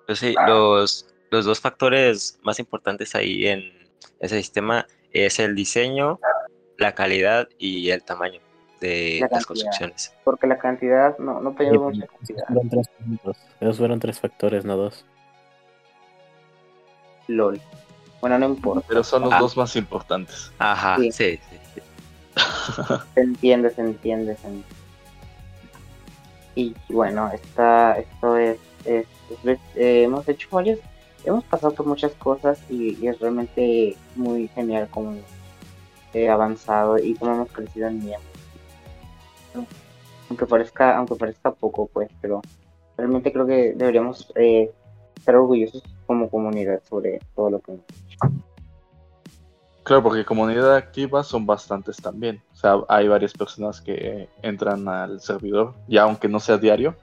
[0.06, 3.62] Pues sí, los, los dos factores más importantes ahí en
[4.20, 6.20] ese sistema es el diseño,
[6.78, 8.40] la calidad y el tamaño
[8.86, 10.14] de La las construcciones.
[10.24, 12.46] Porque la cantidad, no, no pedimos mucha cantidad.
[12.48, 13.38] Fueron tres puntos.
[13.60, 15.06] Esos fueron tres factores, no dos.
[17.28, 17.60] LOL.
[18.22, 18.86] Bueno, no importa.
[18.88, 19.40] Pero son los Ah.
[19.40, 20.52] dos más importantes.
[20.58, 21.12] Ajá, Sí.
[21.12, 21.58] sí, sí.
[21.76, 21.82] sí.
[23.14, 24.76] Se entiende, se entiende, se entiende.
[26.56, 29.08] Y bueno, esta, esto es, es-
[29.44, 30.80] es- eh, hemos hecho varias,
[31.26, 35.16] hemos pasado por muchas cosas y, y es realmente muy genial como
[36.14, 38.35] he avanzado y cómo hemos crecido en miembros.
[40.30, 42.42] Aunque parezca, aunque parezca poco, pues, pero
[42.98, 44.72] realmente creo que deberíamos eh,
[45.16, 47.86] estar orgullosos como comunidad sobre todo lo que hemos
[49.84, 52.42] Claro, porque comunidad activa son bastantes también.
[52.54, 56.96] O sea, hay varias personas que entran al servidor, ya aunque no sea diario,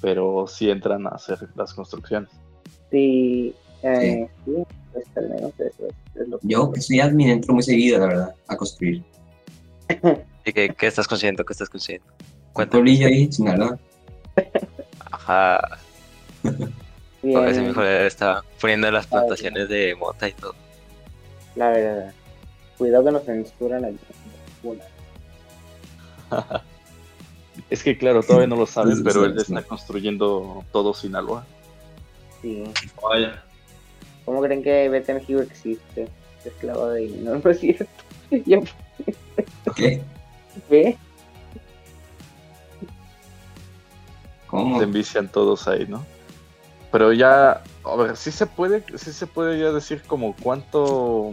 [0.00, 2.30] pero sí entran a hacer las construcciones.
[2.90, 7.28] Sí, eh, sí, pues al menos eso es, es lo que Yo, que soy admin,
[7.28, 9.04] entro muy seguido, la verdad, a construir.
[10.44, 11.44] ¿Y qué, qué estás consiguiendo?
[11.44, 12.06] ¿Qué estás consiguiendo?
[12.08, 12.80] Un Cuéntame.
[12.82, 13.78] pueblillo ahí, Sinaloa.
[15.10, 15.60] Ajá.
[17.22, 20.54] Bien, Ese mijo estaba poniendo las plantaciones de mota y todo.
[21.56, 22.12] la verdad.
[22.76, 23.98] Cuidado que nos censuran aquí.
[24.62, 24.84] Una.
[27.70, 31.46] Es que claro, todavía no lo saben, pero él está construyendo todo Sinaloa.
[32.42, 32.64] Sí.
[33.00, 33.44] Vaya.
[34.24, 36.08] ¿Cómo creen que Beta México existe?
[36.44, 37.86] Esclavo de no, no es cierto.
[39.76, 40.02] ¿Qué?
[40.68, 40.96] Ve.
[44.46, 44.78] ¿Cómo?
[44.78, 46.04] Se envician todos ahí, ¿no?
[46.92, 51.32] Pero ya, a ver, sí se puede, sí se puede ya decir como cuánto,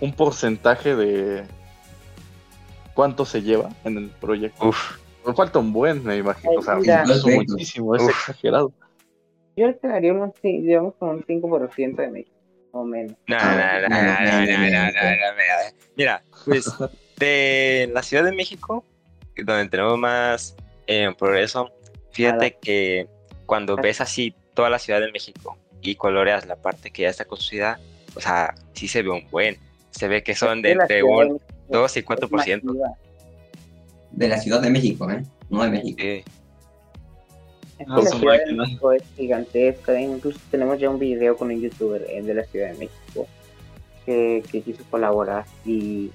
[0.00, 1.44] un porcentaje de
[2.94, 4.68] cuánto se lleva en el proyecto.
[4.68, 6.54] Uf, Me falta un buen, me imagino.
[6.58, 7.02] O sea, Mira.
[7.02, 8.10] es muchísimo, es Uf.
[8.10, 8.72] exagerado.
[9.56, 12.34] Yo le daría un, ci- digamos como un 5% de México,
[12.72, 13.16] o menos.
[13.28, 15.10] no, no, Ah, no, no, no, no, no, no, no, no, no, no, no.
[15.10, 16.74] no, mira, Mira, pues
[17.18, 18.84] de la Ciudad de México,
[19.36, 21.70] donde tenemos más eh, progreso,
[22.12, 23.08] fíjate que
[23.46, 27.24] cuando ves así toda la Ciudad de México y coloreas la parte que ya está
[27.24, 27.78] construida,
[28.14, 29.58] o sea, sí se ve un buen.
[29.90, 32.30] Se ve que son de entre un México, 2 y es 4%.
[32.30, 32.62] masiva.
[34.12, 35.22] De la Ciudad de México, ¿eh?
[35.50, 35.98] No de México.
[36.00, 36.24] Sí.
[37.78, 38.62] Es No, que la Ciudad de máquina.
[38.64, 39.92] México es gigantesca.
[39.94, 40.02] ¿eh?
[40.02, 43.26] Incluso tenemos ya un video con un youtuber eh, de la Ciudad de México.
[44.06, 46.10] que, que quiso colaborar y,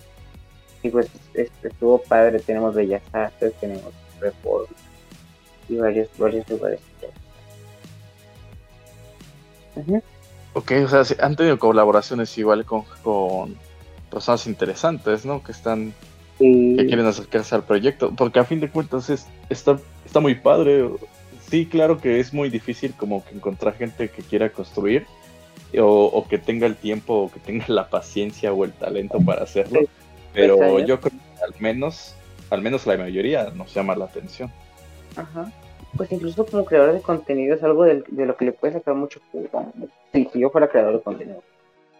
[0.84, 4.76] y pues es- estuvo padre, tenemos Bellas Artes, tenemos Reforma
[5.68, 6.80] y varios, varios lugares.
[9.76, 10.02] Ujú.
[10.54, 13.56] Ok, o sea, sí, han tenido colaboraciones igual con, con
[14.10, 15.44] personas interesantes, ¿no?
[15.44, 15.94] Que están,
[16.40, 20.36] Y que quieren acercarse al proyecto, porque a fin de cuentas es, está, está muy
[20.36, 20.90] padre.
[21.50, 25.06] Sí, claro que es muy difícil como que encontrar gente que quiera construir
[25.78, 29.44] o, o que tenga el tiempo o que tenga la paciencia o el talento para
[29.44, 29.82] hacerlo,
[30.34, 32.16] pero Pues, yo creo que al menos,
[32.50, 34.50] al menos la mayoría nos llama la atención.
[35.16, 35.52] Ajá.
[35.98, 39.20] Pues incluso como creador de contenido es algo de, lo que le puede sacar mucho
[39.32, 39.74] jugo.
[40.14, 41.42] Si, si yo fuera creador de contenido,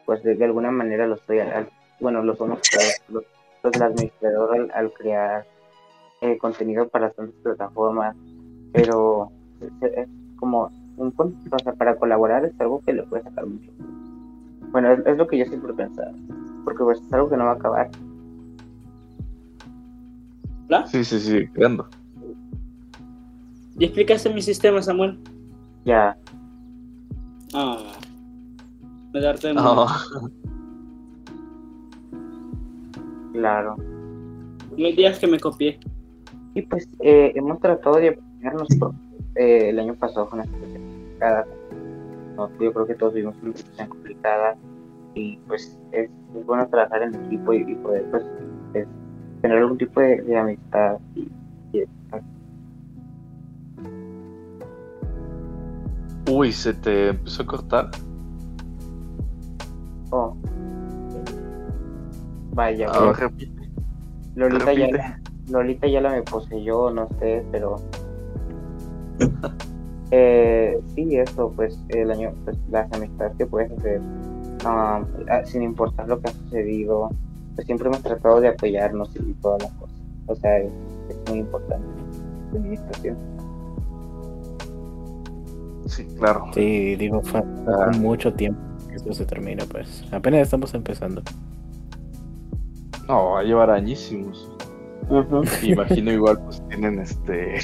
[0.06, 2.60] pues de, de alguna manera lo estoy al, al- bueno, lo somos
[3.10, 3.24] los,
[3.64, 5.46] los- el administrador al, al crear
[6.22, 8.16] eh, contenido para tantas plataformas,
[8.72, 9.30] pero
[9.62, 10.08] es, es
[10.40, 13.70] como un o sea, para colaborar es algo que le puede sacar mucho.
[14.72, 16.12] Bueno, es, es lo que yo siempre he pensado,
[16.64, 17.90] porque pues es algo que no va a acabar.
[20.70, 20.86] ¿Hola?
[20.86, 21.88] Sí, sí, sí, creando.
[23.76, 25.18] ¿Ya explicaste mi sistema, Samuel?
[25.86, 26.16] Ya,
[27.56, 27.80] Ah.
[29.12, 29.88] Me darte Oh,
[33.34, 33.76] claro.
[34.78, 35.80] Me digas que me copié.
[36.54, 38.94] Y pues eh, hemos tratado de apoyarnos por-
[39.36, 41.46] eh, el año pasado con una situación complicada.
[42.36, 44.56] No, yo creo que todos vivimos una situación complicada
[45.16, 48.24] y pues es, es bueno trabajar en equipo y, y poder pues
[48.76, 48.88] es,
[49.42, 51.28] tener algún tipo de, de amistad y,
[51.74, 51.84] y-
[56.32, 57.90] Uy, se te empezó a cortar.
[60.12, 60.36] oh.
[62.54, 63.70] Vaya, Ah, repite,
[64.36, 64.98] Lolita repite.
[64.98, 67.78] ya Lolita ya la me poseyó, no sé, pero
[70.12, 74.02] eh, sí, eso, pues el año, pues las amistades que puedes hacer,
[74.66, 75.02] ah,
[75.46, 77.10] sin importar lo que ha sucedido,
[77.60, 79.98] pues siempre hemos tratado de apoyarnos y todas las cosas.
[80.28, 80.72] O sea, es,
[81.10, 81.86] es muy importante
[82.54, 83.18] la administración.
[85.88, 86.46] Sí, claro.
[86.54, 87.92] Sí, digo, fue Ah.
[88.00, 91.22] mucho tiempo que esto se termina, pues apenas estamos empezando.
[93.10, 94.50] No, va a llevar añísimos.
[95.64, 97.56] Imagino igual pues tienen este...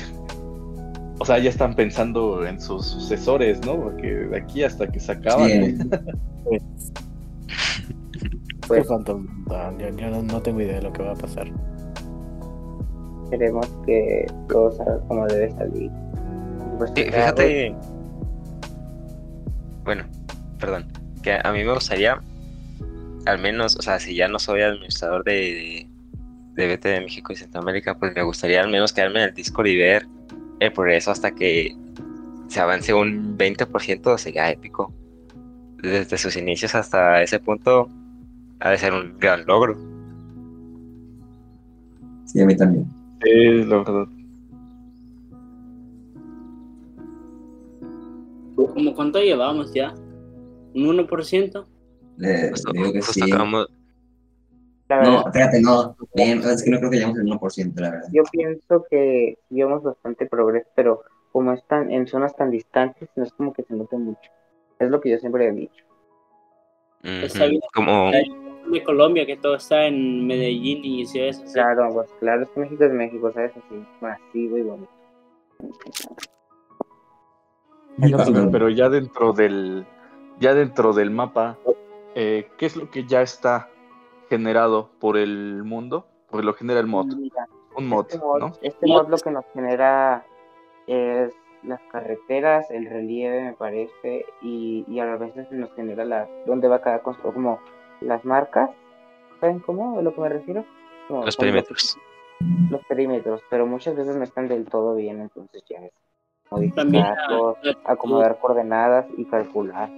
[1.20, 3.80] O sea, ya están pensando en sus sucesores, ¿no?
[3.80, 5.48] Porque de aquí hasta que se acaban.
[5.50, 6.58] Sí.
[8.68, 9.28] Pues montón,
[9.80, 11.48] Yo, yo no, no tengo idea de lo que va a pasar.
[13.30, 15.92] Queremos que todo salga como debe salir.
[16.78, 17.76] Pues, Fí- Fíjate.
[19.84, 20.04] Bueno,
[20.60, 20.86] perdón.
[21.22, 22.22] Que a mí me gustaría,
[23.26, 25.90] al menos, o sea, si ya no soy administrador de, de,
[26.64, 29.68] de BT de México y Centroamérica, pues me gustaría al menos quedarme en el Discord
[29.68, 30.08] y ver
[30.60, 31.76] el progreso hasta que
[32.48, 34.94] se avance un 20%, sería épico.
[35.82, 37.90] Desde sus inicios hasta ese punto,
[38.60, 39.76] ha de ser un gran logro.
[42.26, 42.86] Sí, a mí también.
[43.24, 44.08] Sí, la verdad.
[48.56, 49.94] ¿Cómo cuánto llevamos ya?
[50.74, 51.68] ¿Un 1%?
[52.18, 53.32] Le, Justo, le digo que justo sí.
[53.32, 53.68] acabamos-
[54.88, 55.96] La No, espérate, no.
[56.14, 58.08] Bien, es que no creo que lleguemos al 1%, la verdad.
[58.12, 63.34] yo pienso que llevamos bastante progreso, pero como están en zonas tan distantes, no es
[63.34, 64.30] como que se note mucho.
[64.80, 65.84] Es lo que yo siempre he dicho.
[67.04, 67.62] Ujú, bien.
[67.74, 68.12] Como,
[68.68, 71.54] De Colombia, que todo está en Medellín y ciudades así.
[71.54, 73.52] Claro, pues claro, es que México es México, ¿sabes?
[73.52, 74.90] Así, masivo y bonito.
[78.52, 79.86] Pero ya dentro del
[80.40, 81.58] ya dentro del mapa,
[82.16, 83.70] eh, ¿qué es lo que ya está
[84.30, 86.06] generado por el mundo?
[86.30, 87.48] Porque lo genera el mod, Mira,
[87.78, 88.54] un mod, este mod, ¿no?
[88.62, 90.26] este mod lo que nos genera
[90.88, 96.68] es las carreteras, el relieve, me parece, y, y a veces nos genera la, dónde
[96.68, 97.60] va cada cosa, como
[98.06, 98.70] las marcas,
[99.40, 100.00] ¿saben cómo?
[100.00, 100.66] ¿A lo que me refiero?
[101.10, 101.98] Los perímetros.
[102.70, 105.94] Los perímetros, pero muchas veces no están del todo bien, entonces ya es
[106.50, 109.90] modificarlos, acomodar coordenadas y calcular.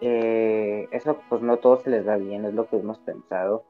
[0.00, 3.64] Eh, eso pues no todo se les da bien, es lo que hemos pensado,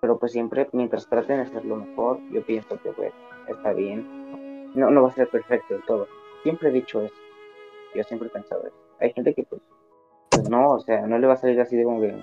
[0.00, 3.12] pero pues siempre mientras traten de hacerlo mejor, yo pienso que pues
[3.48, 4.72] está bien.
[4.74, 6.06] No, no va a ser perfecto del todo.
[6.42, 7.14] Siempre he dicho eso.
[7.94, 8.76] Yo siempre he pensado eso.
[9.00, 9.62] Hay gente que pues,
[10.30, 12.14] pues no, o sea, no le va a salir así de como que,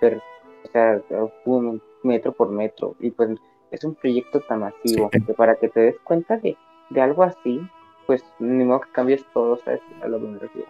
[0.00, 0.22] per-
[0.64, 1.00] o sea,
[1.44, 2.96] un metro por metro.
[3.00, 3.30] Y pues
[3.70, 5.20] es un proyecto tan masivo Sí.
[5.22, 6.56] que para que te des cuenta de,
[6.90, 7.60] de algo así,
[8.06, 9.80] pues ni modo que cambies todo, ¿sabes?
[10.02, 10.68] A lo que me refiero.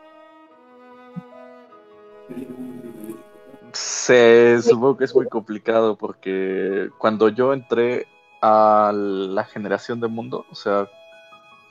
[3.73, 8.07] Se supongo que es muy complicado porque cuando yo entré
[8.41, 10.89] a la generación de mundo, o sea,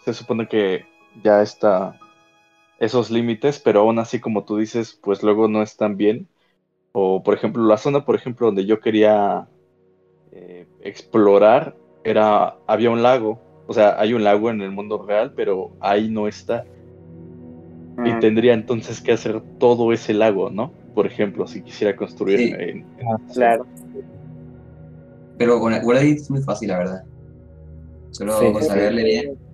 [0.04, 0.86] se supone que
[1.24, 2.00] ya está
[2.78, 6.28] esos límites, pero aún así, como tú dices, pues luego no están bien.
[6.98, 9.48] O, por ejemplo, la zona, por ejemplo, donde yo quería
[10.32, 11.76] eh, explorar,
[12.06, 13.38] era, había un lago.
[13.68, 16.64] O sea, hay un lago en el mundo real, pero ahí no está.
[18.06, 18.20] Y Mm.
[18.22, 20.72] tendría entonces que hacer todo ese lago, ¿no?
[20.94, 22.54] Por ejemplo, si quisiera construir Sí.
[22.58, 22.86] en-
[23.34, 23.66] Claro.
[25.38, 27.04] Pero con el es muy fácil, la verdad.
[28.12, 28.68] Solo Sí, con sí.
[28.70, 29.45] saberle bien.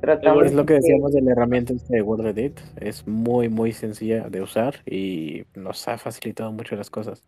[0.00, 2.60] Tratamos Es lo que de- decíamos de la herramienta de Word Edit.
[2.80, 7.22] Es muy, muy sencilla de usar y nos ha facilitado mucho las cosas.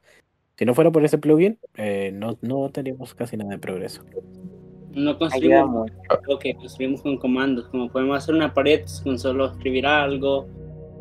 [0.57, 4.03] Si no fuera por ese plugin, eh, no, no tendríamos casi nada de progreso.
[4.93, 5.91] No construimos
[6.27, 10.49] lo que construimos con comandos, como podemos hacer una pared con solo escribir algo,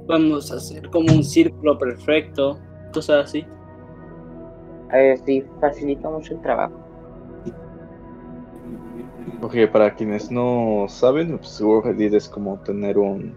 [0.06, 2.60] podemos hacer como un círculo perfecto,
[2.94, 3.46] cosas así.
[4.94, 6.87] Eh, sí, facilita mucho el trabajo.
[9.42, 13.36] Porque para quienes no saben, pues World es como tener un.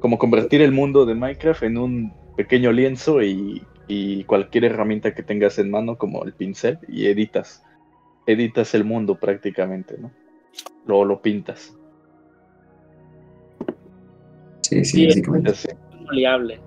[0.00, 5.22] como convertir el mundo de Minecraft en un pequeño lienzo y, y cualquier herramienta que
[5.22, 7.62] tengas en mano, como el pincel, y editas.
[8.26, 10.10] Editas el mundo prácticamente, ¿no?
[10.86, 11.76] Luego lo pintas.
[14.62, 15.06] Sí, sí, Sí.
[15.06, 15.50] básicamente.
[15.50, 15.68] Así.
[15.68, 16.60] Es maleable.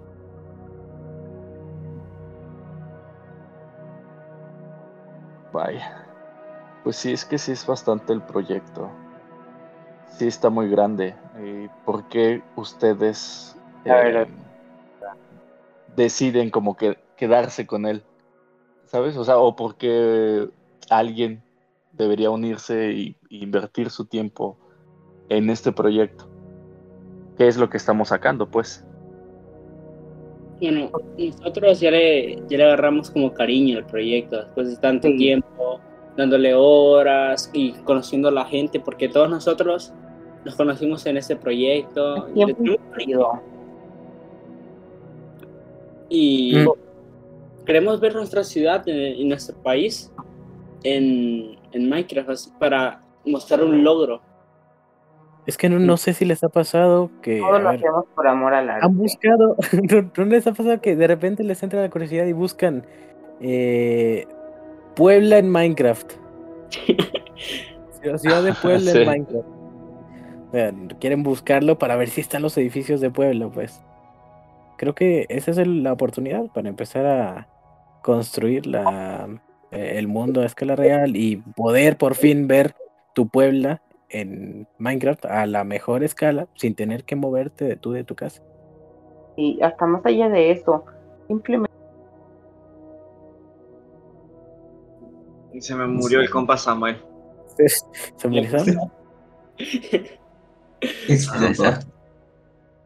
[5.52, 6.09] Vaya.
[6.84, 8.90] Pues sí, es que sí es bastante el proyecto.
[10.08, 11.16] Sí está muy grande.
[11.44, 14.28] ¿Y por qué ustedes eh,
[15.96, 18.04] deciden como que quedarse con él?
[18.86, 19.18] ¿Sabes?
[19.18, 20.50] O sea, o por qué
[20.90, 21.44] alguien
[21.94, 24.58] debería unirse y, y invertir su tiempo
[25.30, 26.28] en este proyecto.
[27.38, 28.86] ¿Qué es lo que estamos sacando, pues?
[30.60, 35.18] Bueno, nosotros ya le, ya le agarramos como cariño al proyecto después de tanto Sí.
[35.18, 35.80] tiempo,
[36.18, 39.93] dándole horas y conociendo a la gente, porque todos nosotros
[40.45, 42.28] nos conocimos en este proyecto.
[42.36, 42.43] y.
[46.12, 46.70] Y Mm.
[47.66, 50.12] queremos ver nuestra ciudad en nuestro país
[50.84, 54.22] en, en Minecraft para mostrar un logro.
[55.45, 58.28] Es que no, no sé si les ha pasado que Todo lo ver, hacemos por
[58.28, 58.86] amor al arte.
[58.86, 59.55] han buscado,
[59.89, 62.86] ¿no, no les ha pasado que de repente les entra la curiosidad y buscan
[63.39, 64.28] eh,
[64.96, 66.12] Puebla en Minecraft?
[68.02, 68.98] Ciudad- Ciudad de Puebla Sí.
[69.00, 69.48] en Minecraft.
[71.00, 73.84] Quieren buscarlo para ver si están los edificios de Puebla, pues.
[74.78, 77.48] Creo que esa es el- la oportunidad para empezar a
[78.02, 79.28] construir la,
[79.72, 82.74] eh, el mundo a escala real y poder por fin ver
[83.14, 88.04] tu Puebla en Minecraft a la mejor escala sin tener que moverte de tú de
[88.04, 88.42] tu casa.
[89.36, 90.84] Y hasta más allá de eso,
[91.28, 91.68] simplemente
[95.60, 96.97] Y se me murió el compa Samuel.
[98.16, 98.78] ¿Se?
[101.10, 101.80] Explotó.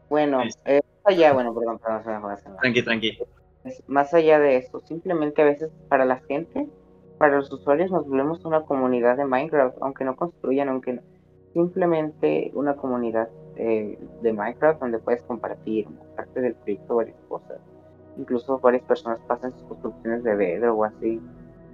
[0.08, 2.36] Bueno, eh, más allá, bueno, perdón, perdón, palabra.
[2.60, 3.18] Tranqui, tranqui.
[3.64, 6.68] Es más allá de eso, simplemente a veces para la gente,
[7.18, 11.02] para los usuarios nos volvemos una comunidad de Minecraft, aunque no construyan, aunque no-
[11.52, 17.58] simplemente una comunidad eh, de Minecraft donde puedes compartir parte del proyecto varias cosas.
[18.18, 21.20] Incluso varias personas pasan sus construcciones de Bedro o así,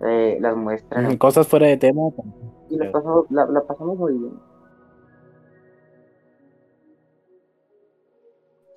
[0.07, 2.03] eh, las muestran Cosas fuera de tema.
[2.69, 4.33] y la pasamos, la, la pasamos muy bien.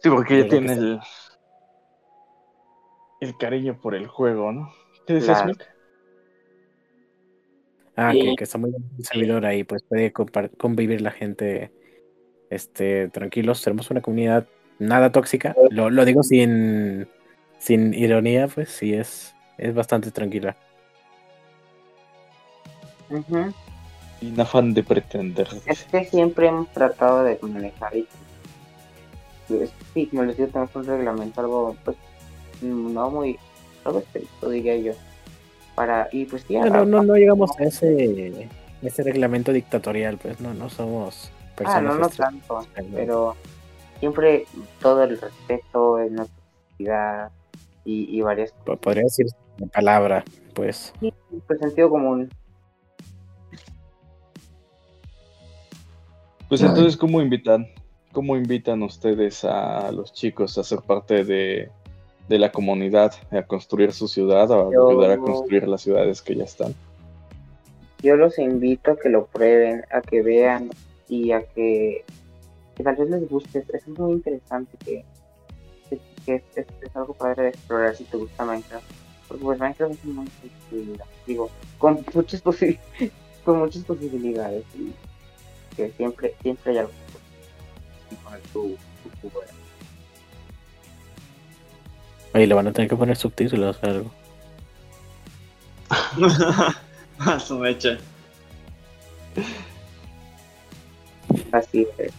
[0.01, 0.99] Sí, porque ya tiene el,
[3.21, 4.69] el cariño por el juego, ¿no?
[5.07, 5.47] ¿Qué decías, Claro.
[5.53, 5.69] Mick?
[7.95, 8.21] Ah, Sí.
[8.21, 11.71] que, que está muy bien el servidor ahí, pues puede convivir la gente
[12.49, 13.63] este, tranquilos.
[13.63, 14.47] Tenemos una comunidad
[14.80, 15.55] nada tóxica.
[15.69, 17.07] Lo, lo digo sin,
[17.59, 20.57] sin ironía, pues sí es, es bastante tranquila.
[23.14, 23.53] Ujú.
[24.20, 25.47] Sin afán de pretender.
[25.66, 28.07] Es que siempre hemos tratado de manejar y
[29.47, 31.97] pues, sí, como les digo, tenemos un reglamento algo, pues,
[32.61, 33.38] no muy,
[33.84, 34.93] algo estricto, diría yo.
[35.76, 38.47] Para, y pues sí, No, no, no, no llegamos a ese,
[38.82, 41.84] ese reglamento dictatorial, pues no, no somos ah, personas.
[41.84, 43.36] no, no estrictas, tanto, pero-
[43.99, 44.45] siempre
[44.82, 47.32] todo el respeto, en la toxicidad
[47.86, 50.93] y, y varias po- Podría decir la palabra, pues.
[51.47, 52.30] pues sentido común.
[56.54, 56.70] Pues Ay.
[56.70, 57.68] entonces, ¿cómo invitan?
[58.12, 61.72] ¿Cómo invitan ustedes a los chicos a ser parte de,
[62.30, 66.36] de la comunidad, a construir su ciudad, a Yo- ayudar a construir las ciudades que
[66.36, 66.76] ya están?
[68.04, 70.70] Yo los invito a que lo prueben, a que vean
[71.10, 72.06] y a que,
[72.76, 73.58] que tal vez les guste.
[73.58, 75.04] Eso es muy interesante, que,
[75.89, 78.86] que, que es, es- es algo padre de explorar si te gusta Minecraft.
[79.28, 80.32] Porque pues Minecraft es un mundo
[81.26, 81.49] digo,
[81.80, 82.78] con muchas, posi-
[83.43, 84.93] con muchas posibilidades y
[85.76, 86.91] que siempre, siempre hay algo
[88.09, 89.41] que poner tu, tu jugo.
[92.34, 94.11] Oye, le van a tener que poner subtítulos o algo.
[97.19, 97.97] A su mecha.
[101.51, 102.13] Así es.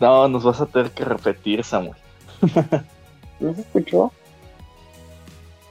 [0.00, 1.96] No, nos vas a tener que repetir, Samuel.
[3.40, 4.12] ¿No se escuchó?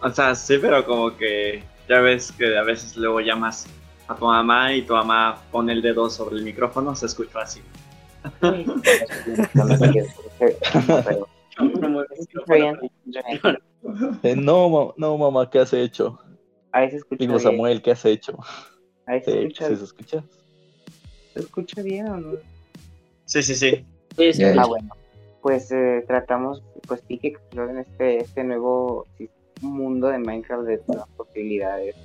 [0.01, 3.68] O sea, sí, pero como que ya ves que a veces luego llamas
[4.08, 7.62] a tu mamá y tu mamá pone el dedo sobre el micrófono, se escuchó así.
[14.24, 16.18] Eh, no, no, mamá, ¿qué has hecho?
[16.72, 17.43] Ahí se escucha Digo, bien.
[17.43, 18.38] Samuel, ¿qué has hecho?
[19.06, 20.24] Ahí se Sí, escucha, ¿sí se escucha?
[21.34, 22.38] ¿se escucha bien o no?
[23.26, 23.86] Sí, sí, sí.
[24.58, 24.89] Ah, bueno.
[25.41, 29.06] Pues eh, tratamos, pues sí que exploren este, este nuevo
[29.62, 31.95] mundo de Minecraft de nuevas posibilidades.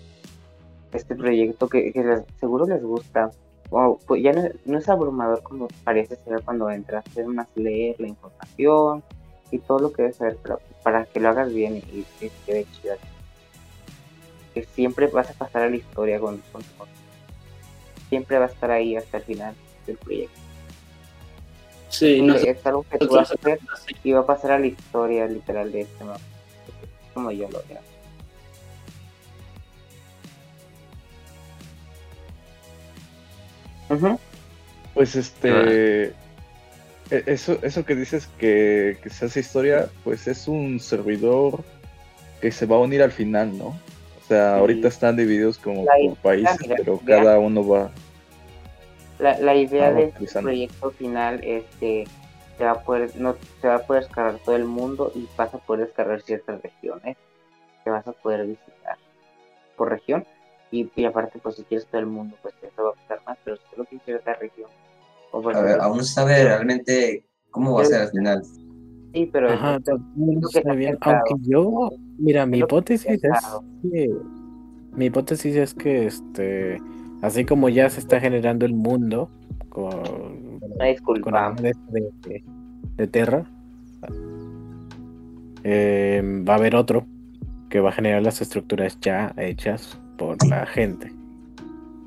[0.93, 3.30] Este proyecto que, que les- seguro les gusta.
[3.70, 7.97] Wow, pues ya no, no es abrumador como parece ser cuando entras, es más leer
[8.01, 9.03] la información
[9.51, 12.64] y todo lo que debes saber para, para que lo hagas bien y, y quede
[12.80, 12.95] chido.
[14.55, 16.62] Que siempre vas a pasar a la historia con, con,
[18.09, 19.55] Siempre va a estar ahí hasta el final
[19.86, 20.41] del proyecto.
[21.91, 23.59] sí, no es algo que tú vas a hacer
[24.03, 26.20] y va a pasar a la historia literal de este mapa.
[27.12, 27.80] Como yo lo veo.
[33.91, 34.18] Ujú.
[34.95, 36.07] Pues este.
[36.09, 36.14] e-
[37.26, 41.64] Eso, eso que dices que, que se hace historia, pues es un servidor
[42.41, 43.68] que se va a unir al final, ¿no?
[43.68, 44.61] O sea, Sí.
[44.61, 47.16] ahorita están divididos como por países, mira, pero mira.
[47.22, 47.91] cada uno va.
[49.18, 52.05] La, la idea de este proyecto final es que
[52.59, 55.53] se va a poder, no, se va a poder descargar todo el mundo y vas
[55.55, 57.16] a poder descargar ciertas regiones
[57.84, 58.97] que vas a poder visitar
[59.76, 60.24] por región.
[60.71, 63.39] Y, y aparte, pues si quieres todo el mundo, pues eso va a costar más,
[63.45, 64.71] pero si solo quieres cierta región.
[65.33, 68.43] O por A ver, aún no se sabe realmente cómo va a ser al final.
[69.12, 69.79] sí, pero Ajá,
[70.16, 70.99] no lo que está está bien.
[71.01, 73.21] Aunque yo, mira, mi hipótesis es
[73.83, 74.11] que
[74.93, 76.79] mi hipótesis es que este,
[77.23, 79.31] así como ya se está generando el mundo
[79.69, 79.95] con,
[80.61, 81.55] una con disculpa.
[81.57, 81.75] el de,
[82.23, 82.45] de,
[82.97, 83.45] de Terra,
[85.64, 87.07] eh, va a haber otro
[87.69, 91.11] que va a generar las estructuras ya hechas por la gente.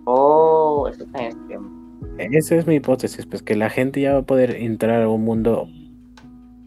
[0.06, 1.70] Oh, eso también es tema.
[2.18, 5.24] Esa es mi hipótesis, pues que la gente ya va a poder entrar a un
[5.24, 5.68] mundo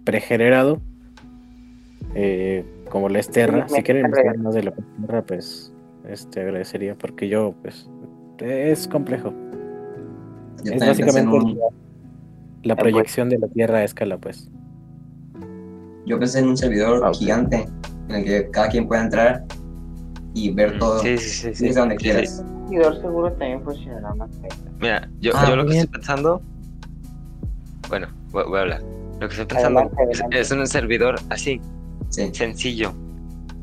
[0.05, 0.81] pregenerado,
[2.15, 3.69] eh, como la Esterra.
[3.69, 5.73] Sí, Si quieren investigar más de la Esterra, pues
[6.09, 7.89] este agradecería, porque yo, pues,
[8.39, 9.33] es complejo.
[10.65, 11.67] Yo es en básicamente un, la,
[12.63, 14.51] la proyección de la Tierra a escala, pues.
[16.07, 17.67] yo pensé en un servidor Ah, gigante
[18.09, 19.45] en el que cada quien pueda entrar
[20.35, 21.55] y ver todo Sí, sí, sí.
[21.55, 21.65] sí.
[21.67, 22.37] desde donde quieras.
[22.37, 22.43] sí.
[22.43, 24.31] El servidor seguro también funcionará más.
[24.81, 26.43] Mira, yo, Ah, yo lo que estoy pensando.
[27.89, 28.83] Bueno, voy, voy a hablar.
[29.21, 30.41] Lo que estoy pensando Adelante, es- adelante.
[30.41, 31.61] es un servidor así,
[32.09, 32.31] Sí.
[32.33, 32.93] sencillo,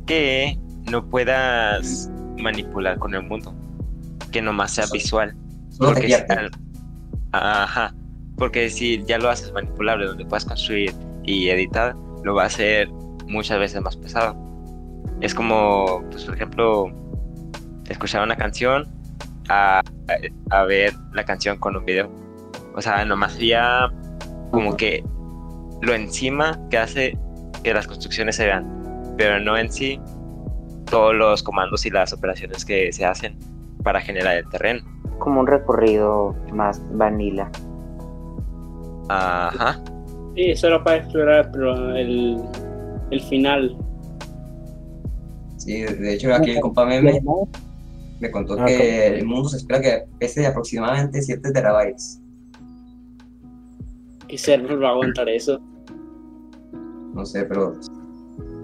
[0.05, 0.57] que
[0.89, 3.53] no puedas manipular con el mundo,
[4.32, 5.36] que nomás sea visual.
[5.78, 6.13] Porque si,
[7.32, 7.93] ajá,
[8.38, 10.93] porque si ya lo haces manipulable, donde puedas construir
[11.24, 12.89] y editar, lo va a hacer
[13.28, 14.36] muchas veces más pesado.
[15.22, 16.86] Es como, pues, por ejemplo,
[17.88, 18.88] escuchar una canción
[19.49, 22.09] a, a- a ver la canción con un video.
[22.76, 23.89] O sea, nomás ya
[24.51, 25.03] como que
[25.82, 27.17] lo encima que hace
[27.63, 29.99] que las construcciones se vean, pero no en sí
[30.89, 33.38] todos los comandos y las operaciones que se hacen
[33.84, 34.82] para generar el terreno.
[35.19, 37.49] Como un recorrido más vanilla.
[39.09, 39.80] Ajá.
[40.36, 42.41] Sí, solo para explorar, pero el,
[43.11, 43.76] el final.
[45.64, 47.22] Sí, de hecho aquí el compa meme
[48.20, 52.20] me contó Ah, que el mundo se espera que pese aproximadamente 7 terabytes.
[54.28, 55.59] ¿Qué server va a aguantar eso?
[57.14, 57.76] No sé, pero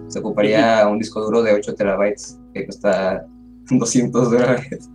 [0.08, 3.28] se ocuparía un disco duro de 8 terabytes que cuesta
[3.70, 4.90] 200 dólares.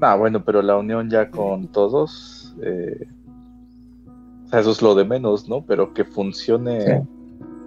[0.00, 2.54] Ah, bueno, pero la unión ya con todos.
[2.62, 3.06] eh,
[4.44, 5.64] o sea, eso es lo de menos, ¿no?
[5.66, 7.08] Pero que funcione Sí.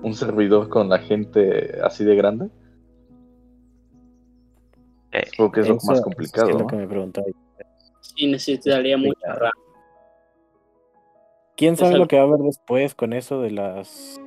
[0.01, 2.49] Un servidor con la gente así de grande.
[5.11, 6.67] Eh, Supongo que es lo más complicado, es lo ¿no?
[6.67, 7.27] que me preguntaba.
[8.01, 9.51] Sí, necesitaría mucha RAM.
[11.57, 14.19] ¿Quién sabe lo que va a haber después con eso de las...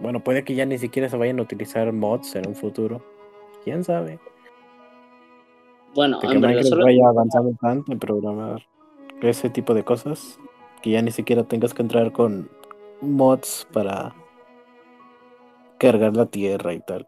[0.00, 3.02] Bueno, puede que ya ni siquiera se vayan a utilizar mods en un futuro.
[3.64, 4.20] ¿Quién sabe?
[5.94, 8.62] Bueno, De que Minecraft solo- vaya avanzando tanto en programar
[9.22, 10.38] ese tipo de cosas
[10.82, 12.48] que ya ni siquiera tengas que entrar con
[13.00, 14.14] mods para
[15.78, 17.06] cargar la tierra y tal.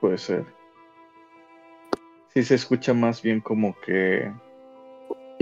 [0.00, 0.44] Puede ser.
[2.34, 4.32] Sí se escucha más bien como que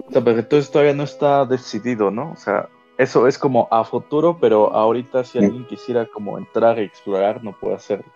[0.06, 2.32] O sea, pero entonces todavía no está decidido, ¿no?
[2.32, 6.82] O sea, eso es como a futuro, pero ahorita si alguien quisiera como entrar y
[6.82, 8.06] explorar, no puede hacerlo.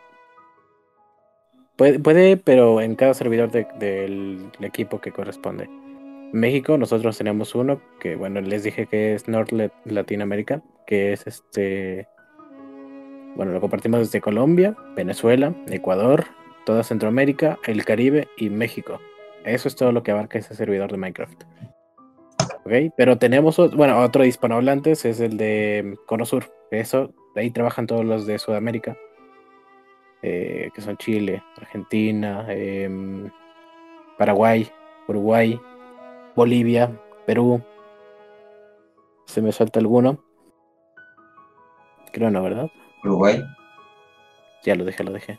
[1.76, 5.68] Puede, puede, pero en cada servidor de- del equipo que corresponde.
[6.34, 11.26] México nosotros tenemos uno que, bueno, les dije que es North Lat- Latinoamérica, que es
[11.26, 12.06] este...
[13.36, 16.24] Bueno, lo compartimos desde Colombia, Venezuela, Ecuador,
[16.66, 19.00] toda Centroamérica, el Caribe y México.
[19.44, 21.42] Eso es todo lo que abarca ese servidor de Minecraft.
[22.64, 26.44] Ok, pero tenemos, ot- bueno, otro hispanohablantes es el de Cono Sur.
[26.70, 28.96] Eso, de ahí trabajan todos los de Sudamérica
[30.22, 33.30] eh, que son Chile, Argentina, em,
[34.16, 34.66] Paraguay,
[35.08, 35.60] Uruguay,
[36.36, 37.62] Bolivia, Perú.
[39.26, 40.22] ¿Se me salta alguno?
[42.12, 42.70] Creo no, ¿verdad?
[43.02, 43.42] Uruguay.
[44.64, 45.38] Ya lo dejé, lo dejé.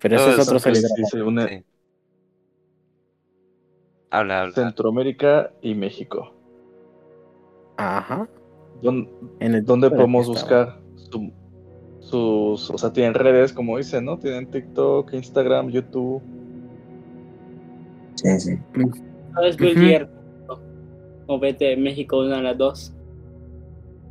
[0.00, 1.64] Pero ese No, es otro se une Sí.
[4.10, 4.54] Habla, habla.
[4.54, 6.34] Centroamérica y México.
[7.76, 8.28] Ajá.
[8.82, 9.08] ¿Dón-
[9.40, 11.32] En el ¿Dónde podemos buscar su-
[12.12, 14.18] sus, o sea, tienen redes, como dicen, ¿no?
[14.18, 16.20] Tienen TikTok, Instagram, YouTube.
[18.16, 18.58] Sí, sí.
[19.34, 19.64] ¿Sabes, Ujú.
[19.64, 20.08] Belgier?
[21.26, 22.92] O vete México, una de las dos.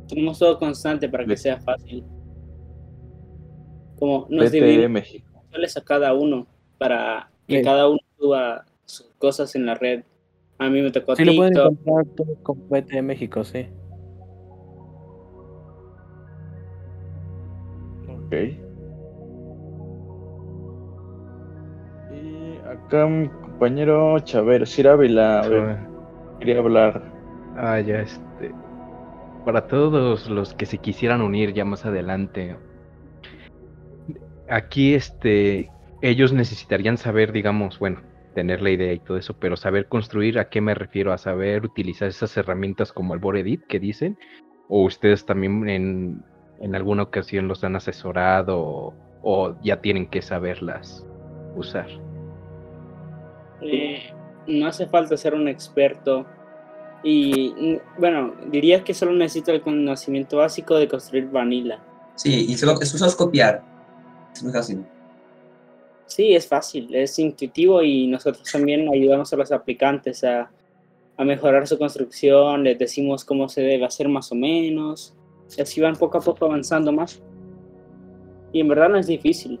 [0.08, 2.02] Tenemos todo constante para que sea fácil.
[3.98, 5.28] Como nos dividimos México.
[5.76, 6.46] a cada uno
[6.78, 7.64] para que Sí.
[7.64, 10.02] cada uno suba sus cosas en la red.
[10.58, 11.70] A mí me tocó Sí, lo pueden TikTok.
[11.72, 13.66] encontrar todo con PT de México, sí.
[18.32, 18.38] Ok.
[22.14, 25.78] Y acá mi compañero Chavero, Sir Ávila,
[26.38, 27.02] quería hablar.
[27.56, 28.54] Ah, ya este.
[29.44, 32.56] Para todos los que se quisieran unir ya más adelante.
[34.48, 35.70] Aquí este.
[36.00, 38.00] Ellos necesitarían saber, digamos, bueno,
[38.34, 41.12] tener la idea y todo eso, pero saber construir, ¿a qué me refiero?
[41.12, 44.18] A saber utilizar esas herramientas como el Boredit que dicen,
[44.68, 46.24] o ustedes también en,
[46.62, 51.04] en alguna ocasión los han asesorado o, o ya tienen que saberlas
[51.56, 51.88] usar.
[53.60, 54.12] Eh,
[54.46, 56.24] no hace falta ser un experto.
[57.04, 61.80] Y bueno, diría que solo necesito el conocimiento básico de construir vanilla.
[62.14, 63.62] Sí, y solo, eso solo es copiar.
[64.32, 64.84] Es muy fácil.
[66.06, 70.50] Sí, es fácil, es intuitivo y nosotros también ayudamos a los aplicantes a,
[71.16, 75.14] a mejorar su construcción, les decimos cómo se debe hacer más o menos,
[75.56, 77.22] y así van poco a poco avanzando más.
[78.52, 79.58] Y en verdad no es difícil.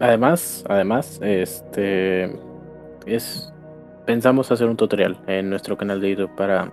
[0.00, 2.36] Además, además, este
[3.06, 3.52] es
[4.06, 6.72] pensamos hacer un tutorial en nuestro canal de YouTube para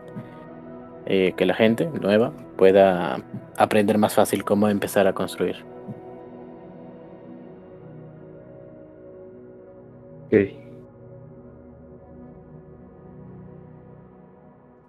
[1.06, 3.24] eh, que la gente nueva pueda
[3.58, 5.56] aprender más fácil cómo empezar a construir.
[10.28, 10.62] Ok.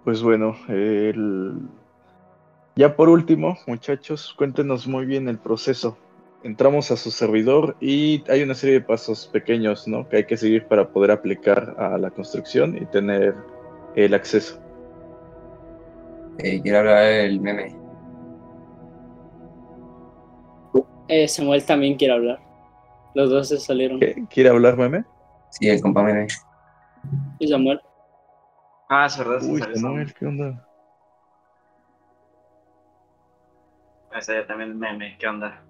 [0.03, 1.55] Pues bueno, el...
[2.75, 5.97] ya por último, muchachos, cuéntenos muy bien el proceso.
[6.43, 10.09] Entramos a su servidor y hay una serie de pasos pequeños, ¿no?
[10.09, 13.35] Que hay que seguir para poder aplicar a la construcción y tener
[13.95, 14.59] el acceso.
[16.39, 17.75] Eh, quiero hablar el meme.
[21.07, 22.39] Eh, Samuel también quiere hablar.
[23.13, 23.99] Los dos se salieron.
[23.99, 24.25] ¿Qué?
[24.29, 25.05] ¿Quiere hablar, meme?
[25.51, 26.27] Sí, el compa meme.
[27.39, 27.79] Y Samuel.
[28.89, 29.39] Ah, es verdad.
[29.43, 30.67] Uy, Samuel, ¿qué onda?
[34.17, 35.63] Ese también meme, ¿qué onda?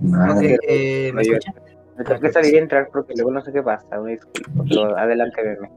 [0.00, 0.54] Madre.
[0.54, 1.54] Ok, eh, ¿me escuchan?
[1.96, 3.98] Me tengo que salir y entrar porque luego no sé qué pasa.
[3.98, 4.64] Una disculpa.
[4.68, 5.70] Pero adelante, bebé.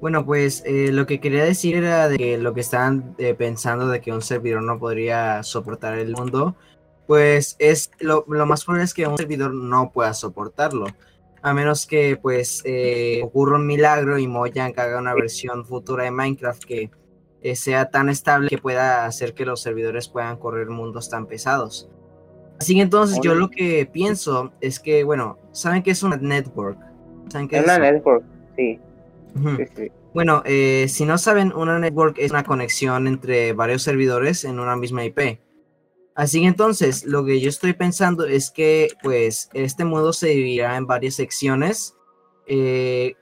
[0.00, 3.88] Bueno, pues eh, lo que quería decir era de que lo que estaban eh, pensando
[3.88, 6.56] de que un servidor no podría soportar el mundo,
[7.06, 10.86] pues es lo, lo más probable es que un servidor no pueda soportarlo.
[11.42, 16.10] A menos que pues eh, ocurra un milagro y Mojang haga una versión futura de
[16.10, 16.90] Minecraft que
[17.42, 21.88] eh, sea tan estable que pueda hacer que los servidores puedan correr mundos tan pesados.
[22.58, 26.78] Así que entonces yo lo que pienso es que, bueno, ¿saben qué es una network?
[27.30, 27.82] ¿Saben qué Es una eso?
[27.82, 28.24] network,
[28.56, 28.78] sí.
[29.34, 29.56] Ujú.
[29.56, 29.92] sí, sí.
[30.12, 34.76] Bueno, eh, si no saben, una network es una conexión entre varios servidores en una
[34.76, 35.40] misma IP.
[36.14, 40.76] Así que entonces, lo que yo estoy pensando es que, pues, este modo se dividirá
[40.76, 41.96] en varias secciones,
[42.46, 43.14] eh,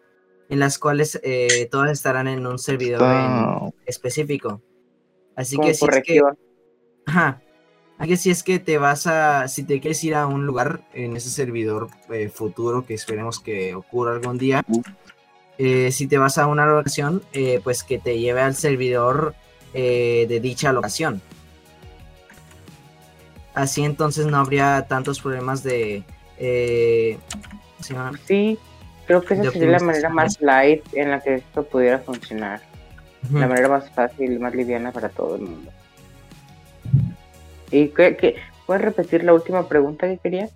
[0.48, 4.62] en las cuales eh, todas estarán en un servidor en específico.
[5.36, 6.20] Así Como que si es que,
[7.06, 7.42] ajá,
[7.98, 10.82] así que si es que te vas a, si te quieres ir a un lugar
[10.94, 14.64] en ese servidor eh, futuro que esperemos que ocurra algún día,
[15.58, 19.34] eh, si te vas a una locación, eh, pues que te lleve al servidor
[19.74, 21.22] de dicha locación.
[23.54, 26.04] Así entonces no habría tantos problemas de
[26.38, 28.12] eh, ¿cómo se llama?
[28.24, 28.58] Sí,
[29.08, 32.60] creo que esa sería la manera más light en la que esto pudiera funcionar.
[33.32, 35.72] La manera más fácil y más liviana para todo el mundo.
[37.70, 38.36] ¿Y qué, qué-
[38.66, 40.48] ¿Puedes repetir la última pregunta que quería?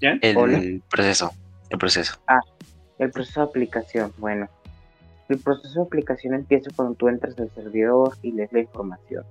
[0.00, 0.60] El Hola.
[0.88, 1.32] proceso.
[1.68, 2.18] El proceso.
[2.98, 4.12] El proceso de aplicación.
[4.18, 4.48] Bueno,
[5.28, 9.24] el proceso de aplicación empieza cuando tú entras al servidor y lees la información.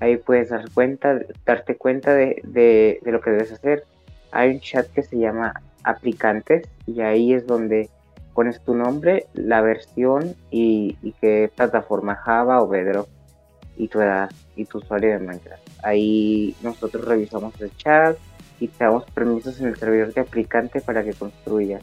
[0.00, 3.84] Ahí puedes dar cuenta, darte cuenta de, de- lo que debes hacer.
[4.30, 7.88] Hay un chat que se llama aplicantes y ahí es donde
[8.34, 13.08] pones tu nombre, la versión y, y qué plataforma Java o Bedrock
[13.76, 15.62] y tu edad y tu usuario de Minecraft.
[15.82, 18.16] Ahí nosotros revisamos el chat
[18.60, 21.82] y te damos permisos en el servidor de aplicante para que construyas.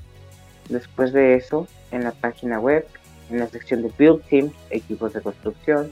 [0.70, 2.86] Después de eso, en la página web,
[3.30, 5.91] en la sección de Build Teams, equipos de construcción,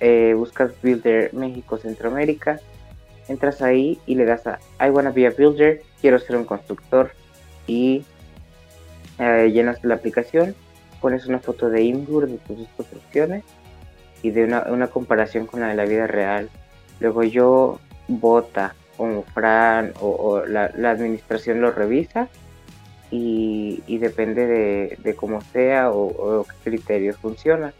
[0.00, 2.60] eh, buscas Builder México Centroamérica,
[3.28, 7.12] entras ahí y le das a I wanna be a builder, quiero ser un constructor
[7.66, 8.04] y
[9.18, 10.54] eh, llenas la aplicación,
[11.00, 13.44] pones una foto de Imgur de tus construcciones
[14.22, 16.48] y de una, comparación con la de la vida real.
[17.00, 17.78] Luego yo
[18.08, 22.28] vota como Fran o, la, administración lo revisa
[23.10, 27.72] y, depende de, de cómo sea o, o qué criterios funciona.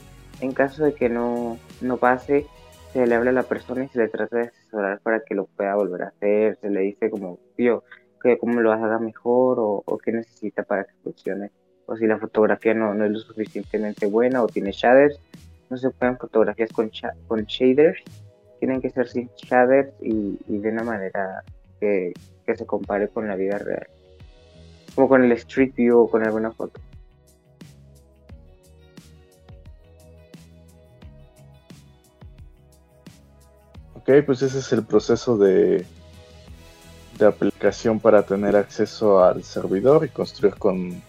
[0.45, 2.47] En caso de que no, no pase,
[2.92, 5.47] se le habla a la persona y se le trata de asesorar para que lo
[5.47, 7.82] pueda volver a hacer, se le dice como, yo,
[8.22, 11.51] que cómo lo haga mejor o, qué necesita para que funcione.
[11.86, 15.18] O si la fotografía no, no es lo suficientemente buena o tiene shaders,
[15.70, 18.03] no se pueden fotografías con shaders,
[18.59, 21.42] tienen que ser sin shaders y, y de una manera
[21.80, 22.12] que,
[22.45, 23.86] que se compare con la vida real.
[24.95, 26.82] Como con el Street View o con alguna foto.
[34.07, 35.87] Ok, pues ese es el proceso de,
[37.19, 41.03] de aplicación para tener acceso al servidor y construir con,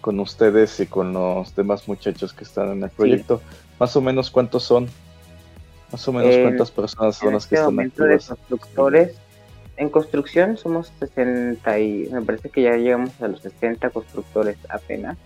[0.00, 3.40] con ustedes y con los demás muchachos que están en el proyecto.
[3.80, 4.86] Más o menos cuántos son.
[5.90, 8.28] Más o menos En- cuántas personas son las que este están momento de activas.
[8.38, 9.14] constructores,
[9.76, 15.18] en construcción somos 60 y me parece que ya llegamos a los 60 constructores apenas,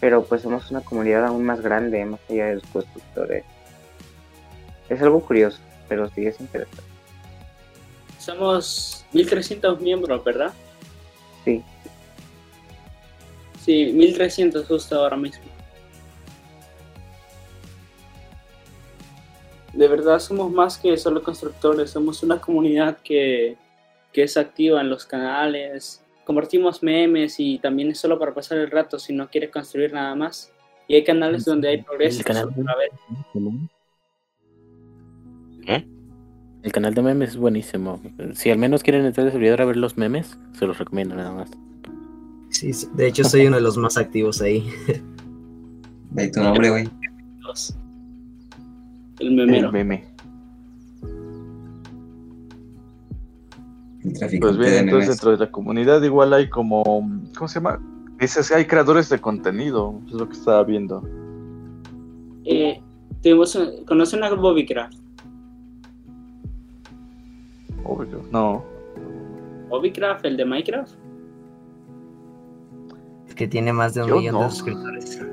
[0.00, 3.44] pero pues somos una comunidad aún más grande, más allá de los constructores.
[4.88, 6.82] Es algo curioso, pero sí es interesante.
[8.18, 10.52] Somos 1300 miembros, ¿verdad?
[11.44, 11.62] Sí.
[13.64, 15.44] Sí, 1300 justo ahora mismo.
[19.72, 23.56] De verdad somos más que solo constructores, somos una comunidad que,
[24.12, 28.70] que es activa en los canales, compartimos memes y también es solo para pasar el
[28.70, 30.50] rato si no quieres construir nada más.
[30.86, 32.18] Y hay canales donde hay progreso.
[32.18, 32.90] El canal a ver,
[35.66, 35.86] ¿Eh?
[36.62, 38.00] El canal de memes es buenísimo.
[38.34, 41.32] Si al menos quieren entrar al servidor a ver los memes, se los recomiendo nada
[41.32, 41.50] más.
[42.50, 44.66] Sí, de hecho soy uno de los más activos ahí.
[46.10, 46.88] De tu nombre, güey.
[49.18, 49.66] el memero.
[49.68, 50.04] El meme.
[54.04, 56.82] El Pues bien, de entonces dentro de la comunidad igual hay como,
[57.36, 57.80] ¿cómo se llama?
[58.20, 61.02] Dices, hay creadores de contenido, es lo que estaba viendo.
[62.44, 62.80] Eh,
[63.24, 64.94] un- ¿Conocen a Bobbycraft?
[67.84, 68.64] Obvio, no.
[69.68, 70.92] Bobbycraft, el de Minecraft.
[73.34, 74.42] que tiene más de un Yo millón no.
[74.44, 75.16] de suscriptores.
[75.16, 75.26] El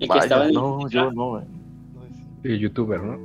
[0.00, 1.44] que Vaya, estaba en no, yo no, eh.
[2.42, 3.18] Sí, youtuber, ¿no?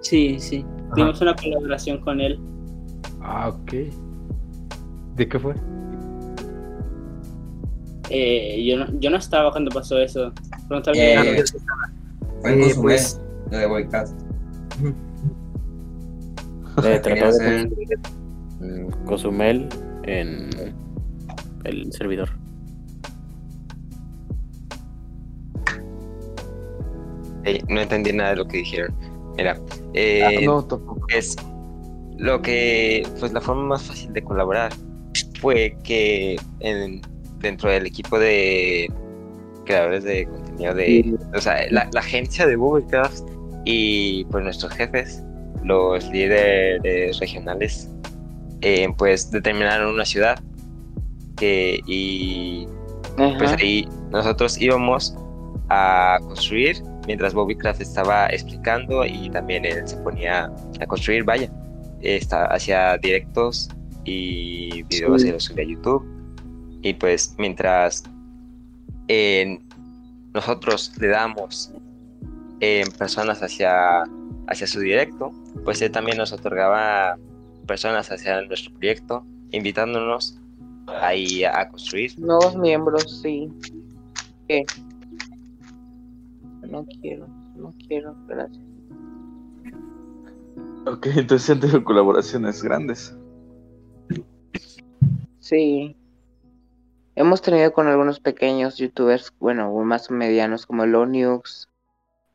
[0.00, 0.64] Sí, sí.
[0.94, 2.40] Tuvimos una colaboración con él.
[3.20, 3.72] Ah, ok.
[5.16, 5.54] ¿De qué fue?
[8.08, 10.32] Eh, yo, no, yo no estaba cuando pasó eso.
[10.68, 10.98] Pregúntale
[11.36, 11.44] Eh,
[12.46, 14.18] Eh, pues- lo de Boycast.
[16.86, 17.98] Eh, de hacer- conseguir,
[18.60, 19.68] mm, Cozumel
[20.04, 20.50] en
[21.64, 22.28] el servidor.
[27.68, 28.94] No entendí nada de lo que dijeron.
[29.36, 31.06] Mira, Ah, eh, no, tampoco.
[31.08, 31.36] es
[32.18, 34.72] lo que, pues la forma más fácil de colaborar
[35.40, 37.00] fue que en-
[37.40, 38.92] dentro del equipo de
[39.64, 43.22] creadores de contenido de, o sea, la, la agencia de Bubblecraft
[43.64, 45.22] y pues nuestros jefes,
[45.64, 47.88] los líderes regionales,
[48.62, 50.38] eh, pues determinaron una ciudad
[51.36, 52.66] que, y
[53.38, 55.14] pues ahí nosotros íbamos
[55.68, 60.50] a construir mientras Bobbycraft estaba explicando y también él se ponía
[60.80, 61.50] a construir, vaya,
[62.02, 63.68] está, hacía directos
[64.04, 65.28] y videos Sí.
[65.28, 66.06] y los subía a YouTube
[66.82, 68.04] y pues mientras
[69.08, 69.58] eh,
[70.32, 71.72] nosotros le damos
[72.60, 74.02] eh, personas hacia,
[74.48, 75.32] hacia su directo,
[75.64, 77.18] pues él también nos otorgaba
[77.66, 80.38] personas hacia nuestro proyecto, invitándonos
[81.00, 82.18] ahí a construir.
[82.18, 83.48] Nuevos miembros, sí.
[84.48, 84.64] ¿Qué?
[86.68, 88.64] No quiero, no quiero, gracias.
[90.86, 93.16] Ok, entonces han tenido colaboraciones grandes.
[95.40, 95.96] Sí.
[97.16, 101.68] Hemos tenido con algunos pequeños youtubers, bueno, más medianos como Lonux,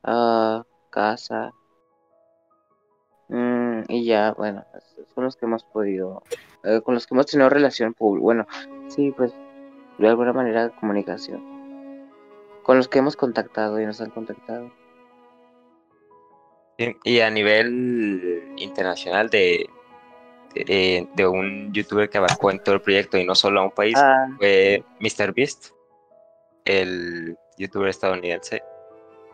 [0.03, 1.51] ah, Casa.
[3.27, 4.65] Mm, y ya, bueno,
[5.13, 6.23] son los que hemos podido,
[6.63, 8.23] eh, con los que hemos tenido relación pública.
[8.23, 8.47] Bueno,
[8.87, 9.33] sí, pues
[9.97, 11.41] de alguna manera comunicación.
[12.63, 14.71] Con los que hemos contactado y nos han contactado.
[16.77, 19.69] Sí, Y a nivel internacional de,
[20.53, 23.71] de, de un youtuber que abarcó en todo el proyecto y no solo a un
[23.71, 25.67] país, Ah, fue MrBeast,
[26.65, 28.61] el youtuber estadounidense,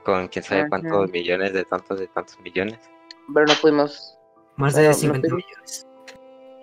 [0.03, 0.69] con quién sabe Ajá.
[0.69, 2.79] cuántos millones de tantos de tantos millones.
[3.33, 4.17] Pero no pudimos
[4.57, 5.33] Más de Bueno, no 50 sé.
[5.35, 5.87] millones.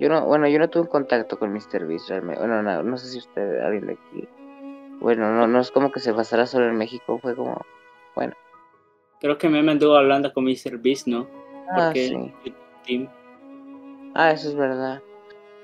[0.00, 2.40] Yo no, bueno, yo no tuve un contacto con MrBeast realmente.
[2.40, 4.28] Bueno, no, no sé si usted, alguien de aquí.
[5.00, 7.60] Bueno, no, no es como que se basara solo en México, fue como,
[8.14, 8.34] bueno.
[9.20, 11.26] Creo que me anduvo hablando con MrBeast, ¿no?
[11.70, 12.54] Ah, Porque sí.
[12.86, 13.08] Team.
[14.14, 15.02] Ah, eso es verdad.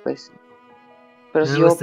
[0.02, 0.32] Pues.
[1.32, 1.76] Pero si yo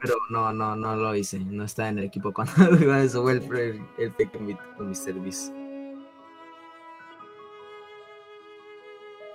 [0.00, 1.38] pero no, no, no lo hice.
[1.38, 4.94] No estaba en el equipo cuando cuando subió el, el, el pick con mi- con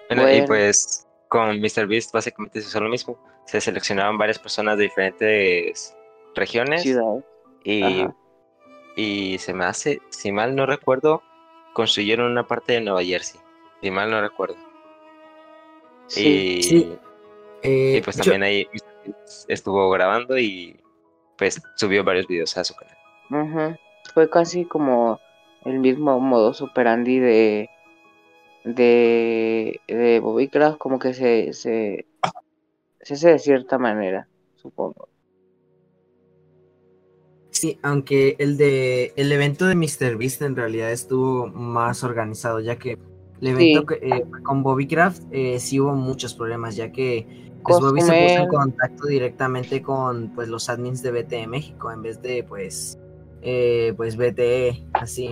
[0.10, 3.18] Bueno, y pues con MrBeast básicamente se hizo lo mismo.
[3.46, 5.96] Se seleccionaban varias personas de diferentes
[6.36, 7.24] regiones ciudad.
[7.64, 8.06] y,
[8.96, 11.22] y se me hace, si mal no recuerdo,
[11.74, 13.40] construyeron una parte de Nueva Jersey.
[13.82, 14.56] Si mal no recuerdo.
[16.08, 16.58] Sí.
[16.58, 16.98] y, sí.
[17.62, 18.68] Eh, y pues yo- también ahí
[19.48, 20.80] estuvo grabando y
[21.38, 23.78] pues subió varios videos a su canal.
[24.14, 25.20] Fue casi como
[25.66, 27.70] el mismo modus operandi de
[28.76, 32.06] de, de Bobbycraft, como que se, se,
[33.02, 35.10] se hace de cierta manera, supongo.
[37.52, 42.98] Sí, aunque el de el evento de MrBeast en realidad estuvo más organizado, ya que
[43.42, 43.86] el evento Sí.
[43.88, 47.28] que, eh, con Bobby Craft eh, sí hubo muchos problemas, ya que
[47.64, 52.02] pues, Bobby se puso en contacto directamente con pues los admins de BTE México en
[52.02, 52.98] vez de pues
[53.42, 55.30] eh, pues BTE, así.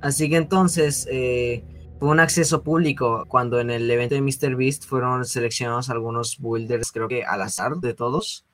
[0.00, 1.64] Así que entonces eh,
[1.98, 7.08] fue un acceso público cuando en el evento de MrBeast fueron seleccionados algunos builders, creo
[7.08, 8.44] que al azar de todos.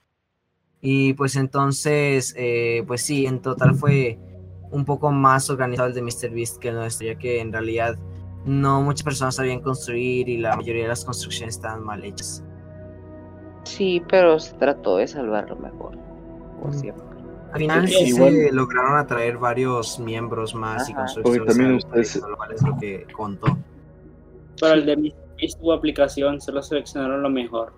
[0.81, 4.19] Y pues entonces, eh, pues sí, en total fue
[4.71, 7.97] un poco más organizado el de MrBeast que el nuestro, ya que en realidad
[8.45, 12.43] no muchas personas sabían construir y la mayoría de las construcciones estaban mal hechas.
[13.65, 15.97] Sí, pero se trató de salvarlo mejor,
[16.61, 16.75] por Mm.
[16.75, 17.12] siempre.
[17.53, 21.03] Al final Sí, sí igual- se lograron atraer varios miembros más y Ajá.
[21.03, 23.59] constructores Porque también ustedes- proyecto, lo cual es lo que contó.
[24.61, 27.73] Pero el de MrBeast tuvo aplicación, solo seleccionaron lo mejor.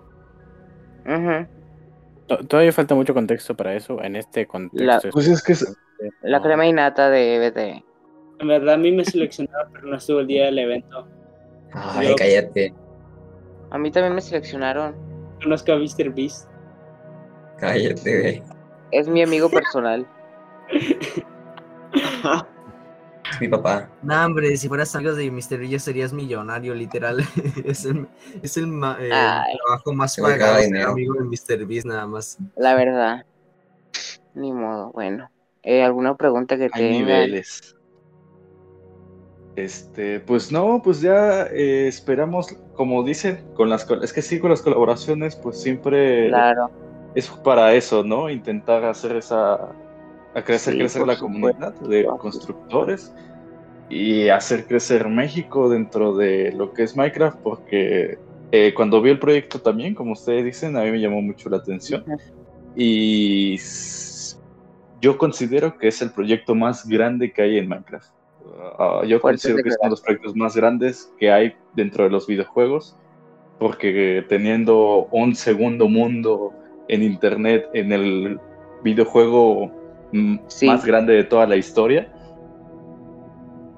[2.27, 4.01] To- Todavía falta mucho contexto para eso.
[4.01, 5.09] En este contexto.
[5.11, 5.77] Pues es que es-
[6.21, 7.83] La crema innata de BT.
[8.39, 11.07] En verdad a mí me seleccionaron, pero no estuve el día del evento.
[11.73, 12.73] Ay, Yo- cállate.
[13.71, 14.95] A mí también me seleccionaron.
[15.41, 16.49] Conozco a MrBeast.
[17.59, 18.43] Cállate, güey.
[18.91, 20.07] Es mi amigo personal.
[23.31, 23.89] Es mi papá.
[24.03, 25.63] No, hombre, si fueras amigos de Mr.
[25.67, 27.19] ya serías millonario, literal.
[27.65, 28.07] es el,
[28.41, 29.57] es el, ma- el Ay.
[29.65, 30.91] trabajo más pagado dinero.
[30.91, 31.65] amigo de Mr.
[31.65, 32.37] Beast nada más.
[32.55, 33.25] La verdad.
[34.35, 34.91] Ni modo.
[34.91, 35.29] Bueno.
[35.63, 36.91] Eh, ¿Alguna pregunta que hay tengan?
[36.91, 37.75] niveles.
[39.55, 44.39] Este, pues no, pues ya eh, esperamos, como dicen, con las col- es que sí,
[44.39, 46.69] con las colaboraciones, pues siempre Claro.
[47.15, 48.29] Es para eso, ¿no?
[48.29, 49.53] Intentar hacer esa,
[50.33, 53.13] a crecer, Sí, crecer por la comunidad de constructores
[53.89, 58.17] y hacer crecer México dentro de lo que es Minecraft, porque
[58.51, 61.57] eh, cuando vi el proyecto también, como ustedes dicen, a mí me llamó mucho la
[61.57, 62.03] atención.
[62.75, 63.57] Y
[64.99, 68.09] yo considero que es el proyecto más grande que hay en Minecraft.
[68.77, 72.09] Ah, yo considero que es uno de los proyectos más grandes que hay dentro de
[72.09, 72.97] los videojuegos,
[73.57, 76.53] porque teniendo un segundo mundo
[76.87, 78.39] en internet, en el
[78.83, 79.71] videojuego
[80.11, 80.67] mm, Sí.
[80.67, 82.11] más grande de toda la historia,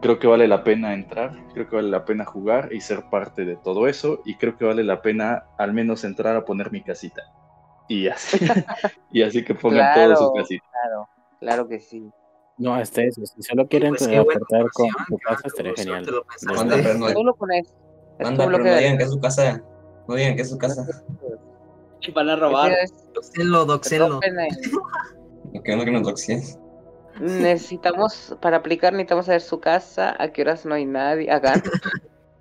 [0.01, 3.45] creo que vale la pena entrar, creo que vale la pena jugar y ser parte
[3.45, 6.81] de todo eso, y creo que vale la pena al menos entrar a poner mi
[6.81, 7.23] casita.
[7.87, 8.37] Y así,
[9.11, 10.13] y así que pongan Claro.
[10.15, 10.65] todos su casita.
[10.71, 11.07] Claro.
[11.39, 12.09] Claro que sí.
[12.57, 13.23] No, hasta eso.
[13.23, 16.05] Si solo quieren Pues eh, aportar con buena casa, estaría genial.
[16.55, 19.61] Manda, pero no, tu no digan que es su casa.
[20.07, 20.83] No digan que es su casa.
[22.13, 22.71] Van a robar.
[22.71, 24.71] Rompen el-
[25.53, 26.41] Lo que no que nos doxien.
[27.19, 31.31] Necesitamos, para aplicar, necesitamos saber su casa, a qué horas no hay nadie.
[31.31, 31.61] Hagan,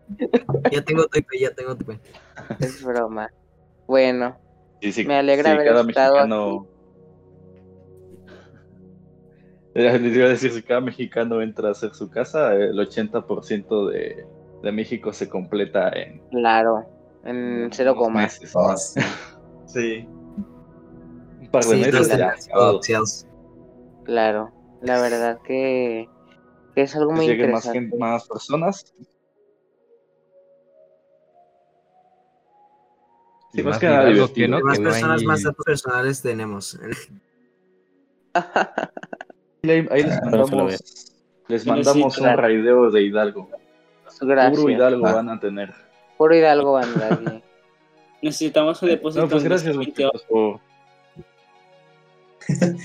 [0.71, 2.01] Ya tengo tu IP, ya tengo tu IP.
[2.61, 3.31] es broma.
[3.87, 4.39] Bueno,
[4.83, 6.67] Sí, sí, Me alegra sí, haber cada estado mexicano.
[9.75, 13.89] Eh, Les iba a decir, si cada mexicano entra a hacer su casa, el 80%
[13.91, 14.27] de,
[14.63, 16.85] de México se completa en claro,
[17.25, 18.23] en cero unos coma.
[18.23, 18.53] meses.
[18.53, 18.95] Todas.
[19.67, 20.07] Sí.
[20.09, 22.19] Un par de Sí, meses
[22.55, 23.27] los.
[24.05, 24.53] Claro,
[24.83, 26.09] la verdad que,
[26.75, 27.81] que es algo Que muy lleguen más, interesante.
[27.81, 28.95] gente, más personas.
[33.53, 36.23] Sí, más más que nada que no, Más que no personas, hay- más datos personales
[36.23, 36.79] tenemos.
[39.63, 40.85] Ahí, ahí les Ah, mandamos,
[41.49, 42.43] les mandamos sí, un claro.
[42.43, 43.49] raideo de Hidalgo.
[44.21, 44.61] Gracias.
[44.61, 45.15] Puro Hidalgo Ah.
[45.15, 45.75] van a tener.
[46.19, 47.43] Puro Hidalgo van a dar bien.
[48.23, 49.23] Necesitamos un depósito.
[49.23, 50.11] No, pues gracias, 28.
[50.13, 50.61] muchachos, por...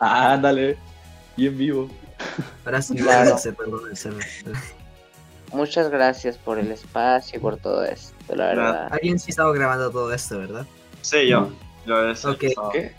[0.00, 0.76] ah, ándale.
[1.36, 1.88] Y en vivo.
[2.64, 3.36] Ahora sí, Claro.
[5.52, 8.88] Muchas gracias por el espacio y por todo esto, la verdad.
[8.90, 10.66] Alguien sí estaba grabando todo esto, ¿verdad?
[11.02, 11.50] Sí, yo.
[11.86, 12.44] Yo es Ok.
[12.72, 12.94] ¿Qué?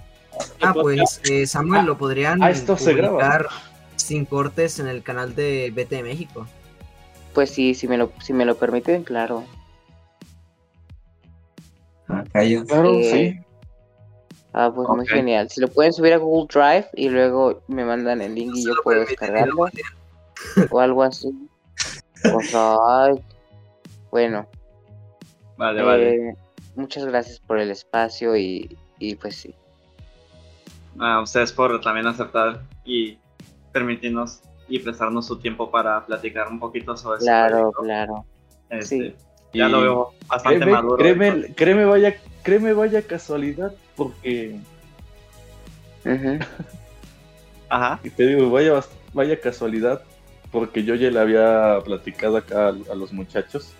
[0.62, 3.48] Ah, pues eh, Samuel, lo podrían ah, esto se graba.
[3.96, 6.48] sin cortes en el canal de BT México.
[7.34, 9.44] Pues sí, si me lo, si me lo permiten, claro.
[12.10, 12.66] Ah, callo.
[12.66, 13.04] Claro, Eh,
[13.36, 13.46] sí.
[14.54, 15.50] Ah, pues muy genial.
[15.50, 18.74] Si lo pueden subir a Google Drive y luego me mandan el link y yo
[18.84, 19.68] puedo descargarlo
[20.72, 21.30] o algo así.
[22.24, 23.22] Pues, ay.
[24.10, 24.48] Bueno,
[25.58, 26.30] Vale, vale.
[26.30, 26.36] eh,
[26.76, 29.54] muchas gracias por el espacio y, y pues sí.
[31.00, 33.20] A ustedes por también aceptar y
[33.72, 38.26] permitirnos y prestarnos su tiempo para platicar un poquito sobre su Claro, claro.
[38.70, 39.16] Este, sí.
[39.54, 40.98] Ya lo veo bastante créeme, maduro.
[40.98, 44.60] créeme, créeme, vaya, créeme, vaya casualidad, porque.
[47.70, 48.00] Ajá.
[48.04, 48.82] y te digo, vaya,
[49.14, 50.02] vaya casualidad,
[50.52, 53.74] porque yo ya le había platicado acá a, a los muchachos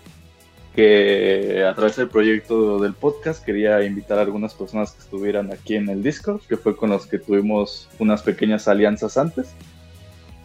[0.78, 5.74] que a través del proyecto del podcast quería invitar a algunas personas que estuvieran aquí
[5.74, 9.48] en el Discord, que fue con los que tuvimos unas pequeñas alianzas antes.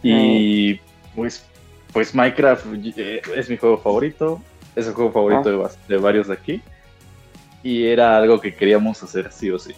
[0.02, 0.80] Y
[1.14, 1.46] pues,
[1.92, 2.66] pues Minecraft
[2.96, 4.42] eh, es mi juego favorito,
[4.76, 6.62] es el juego favorito de, bas- de varios de aquí.
[7.62, 9.72] Y era algo que queríamos hacer sí o sí.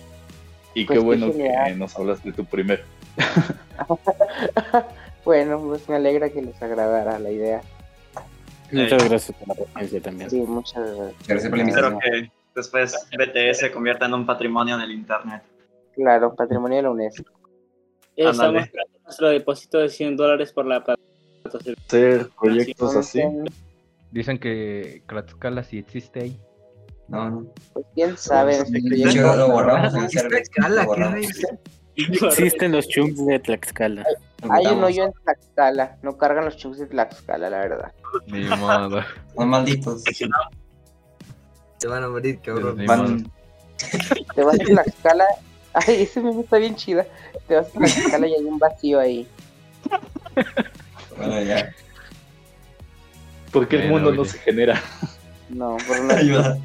[0.75, 1.65] Y Pues qué qué bueno genial.
[1.73, 2.85] que nos hablas de tu primer.
[5.25, 7.61] Bueno, pues me alegra que les agradara la idea.
[8.71, 10.31] Muchas gracias por la presencia también.
[10.31, 11.27] Sí, muchas gracias.
[11.27, 15.43] Gracias por la Espero que después BTS se convierta en un patrimonio del internet.
[15.95, 17.25] Claro, patrimonio de la UNESCO.
[18.19, 18.61] Ándale.
[18.61, 18.71] estamos
[19.05, 21.01] nuestro depósito de 100 dólares por la plata.
[21.45, 23.21] Hacer proyectos así.
[24.17, 26.41] Dicen que Tlaxcala sí existe ahí.
[27.09, 27.47] No, no.
[27.75, 29.93] Pues quién sabe, hecho, lo borramos.
[31.97, 34.07] Existen los chunks de Tlaxcala.
[34.49, 35.99] Hay un hoyo en Tlaxcala.
[36.01, 37.93] No cargan los chunks de Tlaxcala, la verdad.
[38.29, 39.03] Ni modo.
[39.35, 40.03] Son malditos.
[41.77, 42.87] Se van a morir, cabrón.
[42.87, 43.31] Van-.
[44.35, 45.27] Te vas a Tlaxcala.
[45.75, 47.07] Ay, ese meme está bien chida.
[47.49, 49.29] Te vas a Tlaxcala y hay un vacío ahí.
[51.19, 51.71] Bueno, ya.
[53.53, 54.81] Porque el mundo no se genera.
[55.49, 56.59] No, por una Ayuda.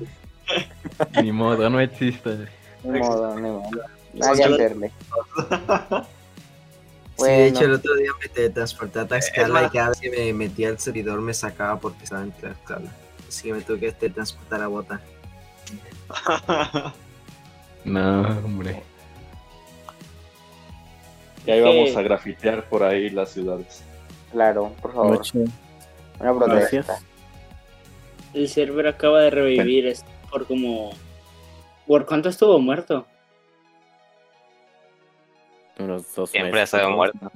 [1.22, 2.48] Ni modo, no existe.
[2.84, 3.70] Ni modo, ni modo.
[4.14, 4.92] Nada que hacerle.
[7.18, 10.34] Sí, de hecho, el otro día me teletransporté a Tlaxcala y cada vez que me
[10.34, 12.92] metía al servidor me sacaba porque estaba en Tlaxcala.
[13.30, 15.00] Así que me tuve que teletransportar a Bota.
[17.84, 18.84] No, hombre.
[21.48, 21.66] Y ahí Sí.
[21.66, 23.82] vamos a grafitear por ahí las ciudades.
[24.32, 25.18] claro, por favor.
[25.18, 25.40] Mucho-
[26.22, 26.56] Una protesta.
[26.78, 27.06] Gracias.
[28.34, 30.92] El server acaba de revivir es por como...
[31.88, 33.06] ¿Por cuánto estuvo muerto?
[35.80, 36.74] Unos dos Siempre ha meses.
[36.76, 37.18] estado muerto.
[37.22, 37.32] No,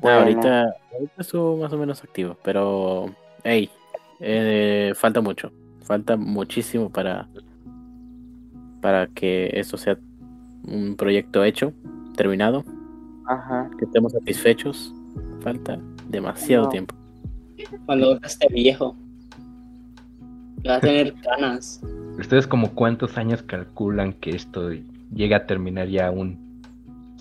[0.00, 0.18] Bueno.
[0.20, 0.62] ahorita,
[0.92, 3.06] ahorita estuvo más o menos activo, pero
[3.44, 3.70] hey,
[4.20, 5.50] eh, falta mucho,
[5.84, 7.28] falta muchísimo para
[8.80, 9.96] para que esto sea
[10.66, 11.72] un proyecto hecho,
[12.16, 12.64] terminado,
[13.26, 13.70] Ajá.
[13.78, 14.92] que estemos satisfechos.
[15.40, 15.78] Falta
[16.08, 16.68] demasiado No.
[16.70, 16.94] tiempo.
[17.86, 18.96] Cuando esté viejo.
[20.66, 21.80] Va a tener canas.
[22.18, 24.70] ¿Ustedes como cuántos años calculan que esto
[25.14, 26.38] llegue a terminar ya un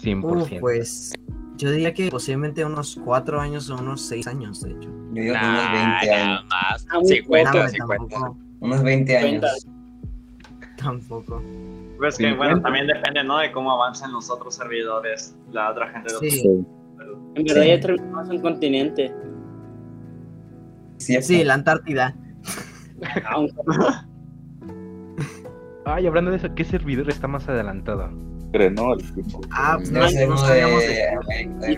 [0.02, 0.24] 100%?
[0.44, 1.14] Uf, pues
[1.58, 4.90] yo diría que posiblemente unos cuatro años o unos seis años, de hecho.
[5.14, 6.46] Yo digo que unos Nah, 20 nada años.
[6.50, 6.88] más.
[6.92, 7.98] Ah, muy 50, No, 50.
[8.08, 9.68] tampoco, Unos 20 años.
[10.78, 11.42] tampoco.
[11.98, 12.38] Pues que, 50.
[12.38, 13.38] bueno, también depende, ¿no?
[13.38, 16.66] De cómo avancen los otros servidores, la otra gente de otros Sí,
[17.36, 17.68] En verdad Sí.
[17.70, 19.14] ya terminamos un continente.
[21.02, 21.28] Cierto.
[21.28, 22.16] sí, la Antártida.
[25.86, 28.10] Ay, hablando de eso, ¿qué servidor está más adelantado?
[28.54, 29.42] equipo.
[29.52, 31.06] Ah, pues no, no sabíamos de.
[31.68, 31.78] El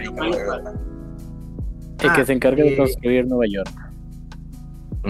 [2.00, 3.72] que Ah, se encarga de eh, construir Nueva York.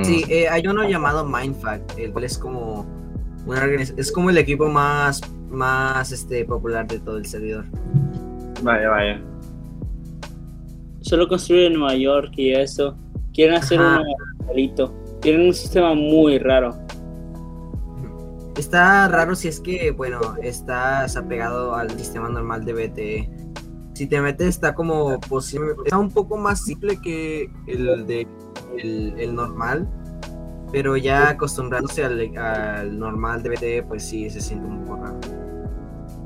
[0.03, 2.86] Sí, eh, hay uno llamado Mindfact, el cual es como
[3.45, 7.66] una es como el equipo más más este popular de todo el servidor.
[8.61, 9.22] Vaya, vaya.
[11.01, 12.97] Solo construyen en Nueva York y eso.
[13.34, 14.01] Quieren hacer Ajá.
[14.01, 14.09] uno
[14.41, 14.93] igualito.
[15.21, 16.77] Tienen un sistema muy raro.
[18.57, 23.29] Está raro si es que, bueno, estás apegado al sistema normal de BTE.
[23.93, 28.27] Si te metes está como posible, está un poco más simple que el de
[28.77, 29.88] el, el normal,
[30.71, 35.19] pero ya acostumbrándose al, al normal de BTE, pues sí se siente un poco raro.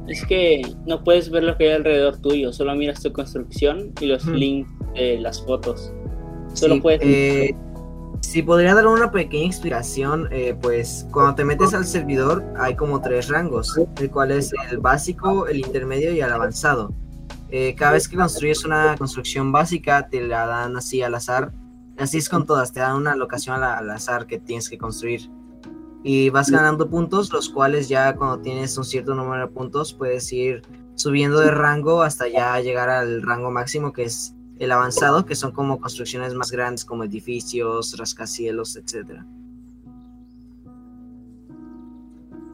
[0.08, 2.53] Es que no puedes ver lo que hay alrededor tuyo.
[2.53, 5.93] Solo miras tu construcción y los links de las fotos.
[6.58, 7.01] Solo Sí, puedes.
[7.01, 7.55] eh,
[8.22, 12.99] si podría dar una pequeña explicación, eh, pues cuando te metes al servidor hay como
[13.01, 16.93] tres rangos, el cual es el básico, el intermedio y el avanzado.
[17.49, 21.53] Eh, cada vez que construyes una construcción básica te la dan así al azar,
[21.97, 25.30] así es con todas, te dan una locación al, al azar que tienes que construir.
[26.03, 30.32] Y vas ganando puntos, los cuales ya cuando tienes un cierto número de puntos puedes
[30.34, 30.62] ir
[30.95, 35.51] subiendo de rango hasta ya llegar al rango máximo que es el avanzado, que son
[35.51, 39.26] como construcciones más grandes como edificios, rascacielos, etcétera.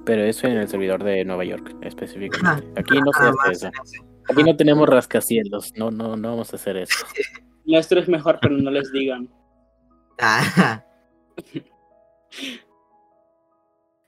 [0.06, 2.68] Pero eso en el servidor de Nueva York, específicamente.
[2.80, 3.70] Aquí no se Nada hace eso.
[4.30, 5.74] Aquí no tenemos rascacielos.
[5.78, 7.06] No, no, no vamos a hacer eso.
[7.66, 9.30] Nuestro es mejor, pero no les digan.
[10.20, 10.84] Ah.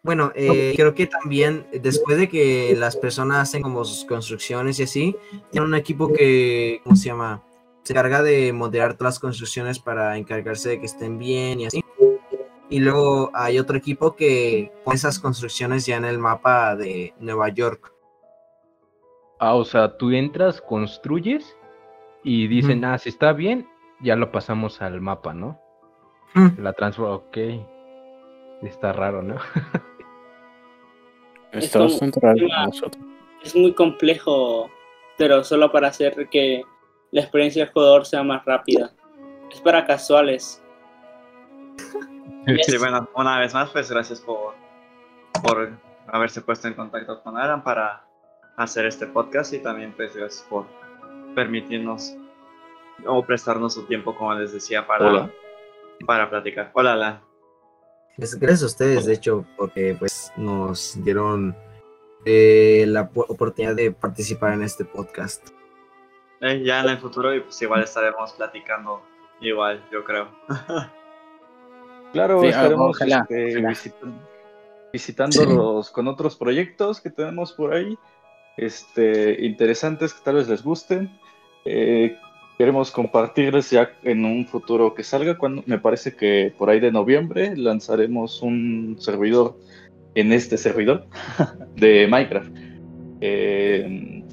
[0.03, 4.83] Bueno, eh, creo que también después de que las personas hacen como sus construcciones y
[4.83, 5.15] así,
[5.51, 7.41] tienen un equipo que, ¿cómo se llama?
[7.85, 11.83] Se encarga de moderar todas las construcciones para encargarse de que estén bien y así.
[12.67, 17.49] Y luego hay otro equipo que pone esas construcciones ya en el mapa de Nueva
[17.49, 17.93] York.
[19.39, 21.55] Ah, o sea, tú entras, construyes
[22.23, 22.87] y dicen, Ujú.
[22.93, 23.67] ah, si está bien,
[24.01, 25.61] ya lo pasamos al mapa, ¿no?
[26.33, 26.59] Mm.
[26.63, 27.37] La transforma, ok.
[28.63, 29.35] Está raro, ¿no?
[31.51, 32.39] Es Está como- bastante raro.
[33.43, 34.69] Es muy complejo,
[35.17, 36.63] pero solo para hacer que
[37.15, 38.91] la experiencia del jugador sea más rápida.
[39.51, 40.61] Es para casuales.
[42.67, 44.53] Sí, bueno, una vez más, pues gracias por,
[45.41, 45.71] por
[46.05, 48.05] haberse puesto en contacto con Alan para
[48.55, 50.67] hacer este podcast y también pues gracias por
[51.33, 52.15] permitirnos
[53.07, 55.31] o prestarnos su tiempo, como les decía, para, Hola.
[56.05, 56.69] para platicar.
[56.73, 57.21] Hola, Alan.
[58.15, 61.55] Pues gracias a ustedes, de hecho, porque pues nos dieron
[62.25, 65.49] eh, la po- oportunidad de participar en este podcast.
[66.41, 69.01] Eh, ya en el futuro y pues igual estaremos platicando
[69.41, 70.27] igual, yo creo.
[72.13, 73.69] Claro, Sí, estaremos ojalá, este, ojalá.
[73.71, 74.19] visitan-
[74.93, 77.97] visitándolos con otros proyectos que tenemos por ahí,
[78.55, 81.11] este, interesantes que tal vez les gusten.
[81.65, 82.17] Eh,
[82.57, 86.91] queremos compartirles ya en un futuro que salga, cuando me parece que por ahí de
[86.91, 89.57] noviembre lanzaremos un servidor
[90.13, 91.07] en este servidor
[91.75, 92.51] de Minecraft.
[93.19, 94.23] Eh,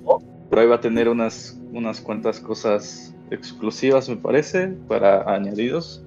[0.48, 6.04] por ahí va a tener unas, unas cuantas cosas exclusivas, me parece, para añadidos.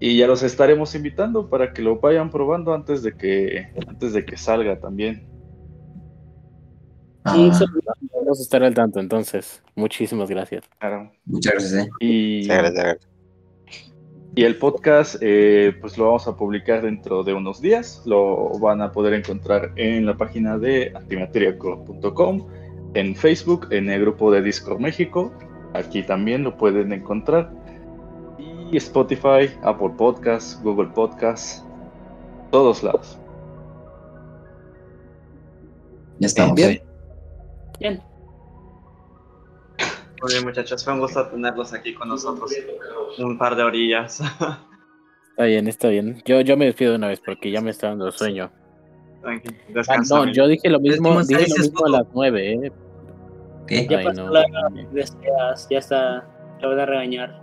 [0.00, 4.24] Y ya los estaremos invitando para que lo vayan probando antes de que, antes de
[4.24, 5.26] que salga también.
[7.24, 9.62] Ah, Vamos a estar al tanto, entonces.
[9.74, 10.64] Muchísimas gracias.
[10.78, 11.10] Claro.
[11.24, 11.90] muchas gracias, eh.
[12.00, 12.98] Y, gracias.
[14.34, 18.02] y el podcast, eh, pues lo vamos a publicar dentro de unos días.
[18.04, 22.46] Lo van a poder encontrar en la página de antimateriaco.com,
[22.94, 25.32] en Facebook, en el grupo de Discord México.
[25.74, 27.50] Aquí también lo pueden encontrar.
[28.38, 31.64] Y Spotify, Apple Podcasts, Google Podcasts,
[32.50, 33.18] todos lados.
[36.18, 36.80] Ya estamos, Bien.
[37.80, 38.02] Bien.
[40.22, 42.50] Muy bien, muchachos, fue un gusto tenerlos aquí con nosotros.
[43.18, 44.20] Un par de orillas.
[45.34, 46.22] Está bien, está bien.
[46.24, 48.52] Yo, yo me despido de una vez porque ya me está dando sueño.
[49.88, 52.72] Ah, no, yo dije lo mismo, dije lo mismo a las nueve, ¿eh?
[53.66, 53.86] ¿Qué?
[53.88, 54.30] Ya Ay, pasó no.
[54.32, 56.26] la hora que deseas, ya está.
[56.60, 57.42] Te van a regañar.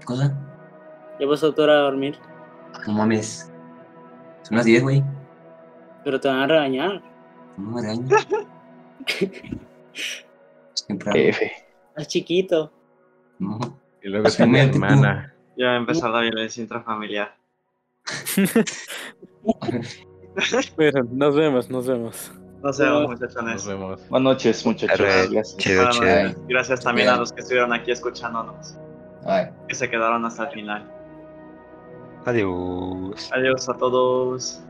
[0.00, 0.36] ¿Qué cosa?
[1.20, 2.18] Ya pasó tu hora de dormir,
[2.74, 3.50] Ah, No mames.
[4.42, 5.04] Son las 10, güey.
[6.04, 7.02] pero te van a regañar.
[7.56, 8.26] No me regañes.
[10.74, 11.18] Es temprano.
[11.18, 11.52] F.
[11.90, 12.72] Estás chiquito.
[13.38, 13.58] No.
[14.02, 14.86] Y luego tiene un tiempo.
[14.86, 15.34] hermana.
[15.56, 17.34] Ya va a empezar la violencia intrafamiliar.
[20.76, 22.32] Pero nos vemos, nos vemos.
[22.62, 23.08] Nos vemos, No.
[23.08, 23.54] muchachones.
[23.54, 24.08] Nos vemos.
[24.08, 24.98] Buenas noches, muchachos.
[25.00, 25.28] Arre.
[25.28, 25.56] Gracias.
[25.58, 26.34] Chido, chido.
[26.48, 28.76] Gracias también a los que estuvieron aquí escuchándonos,
[29.24, 29.46] Ay.
[29.68, 30.90] que se quedaron hasta el final.
[32.24, 33.30] Adiós.
[33.32, 34.60] Adiós a todos.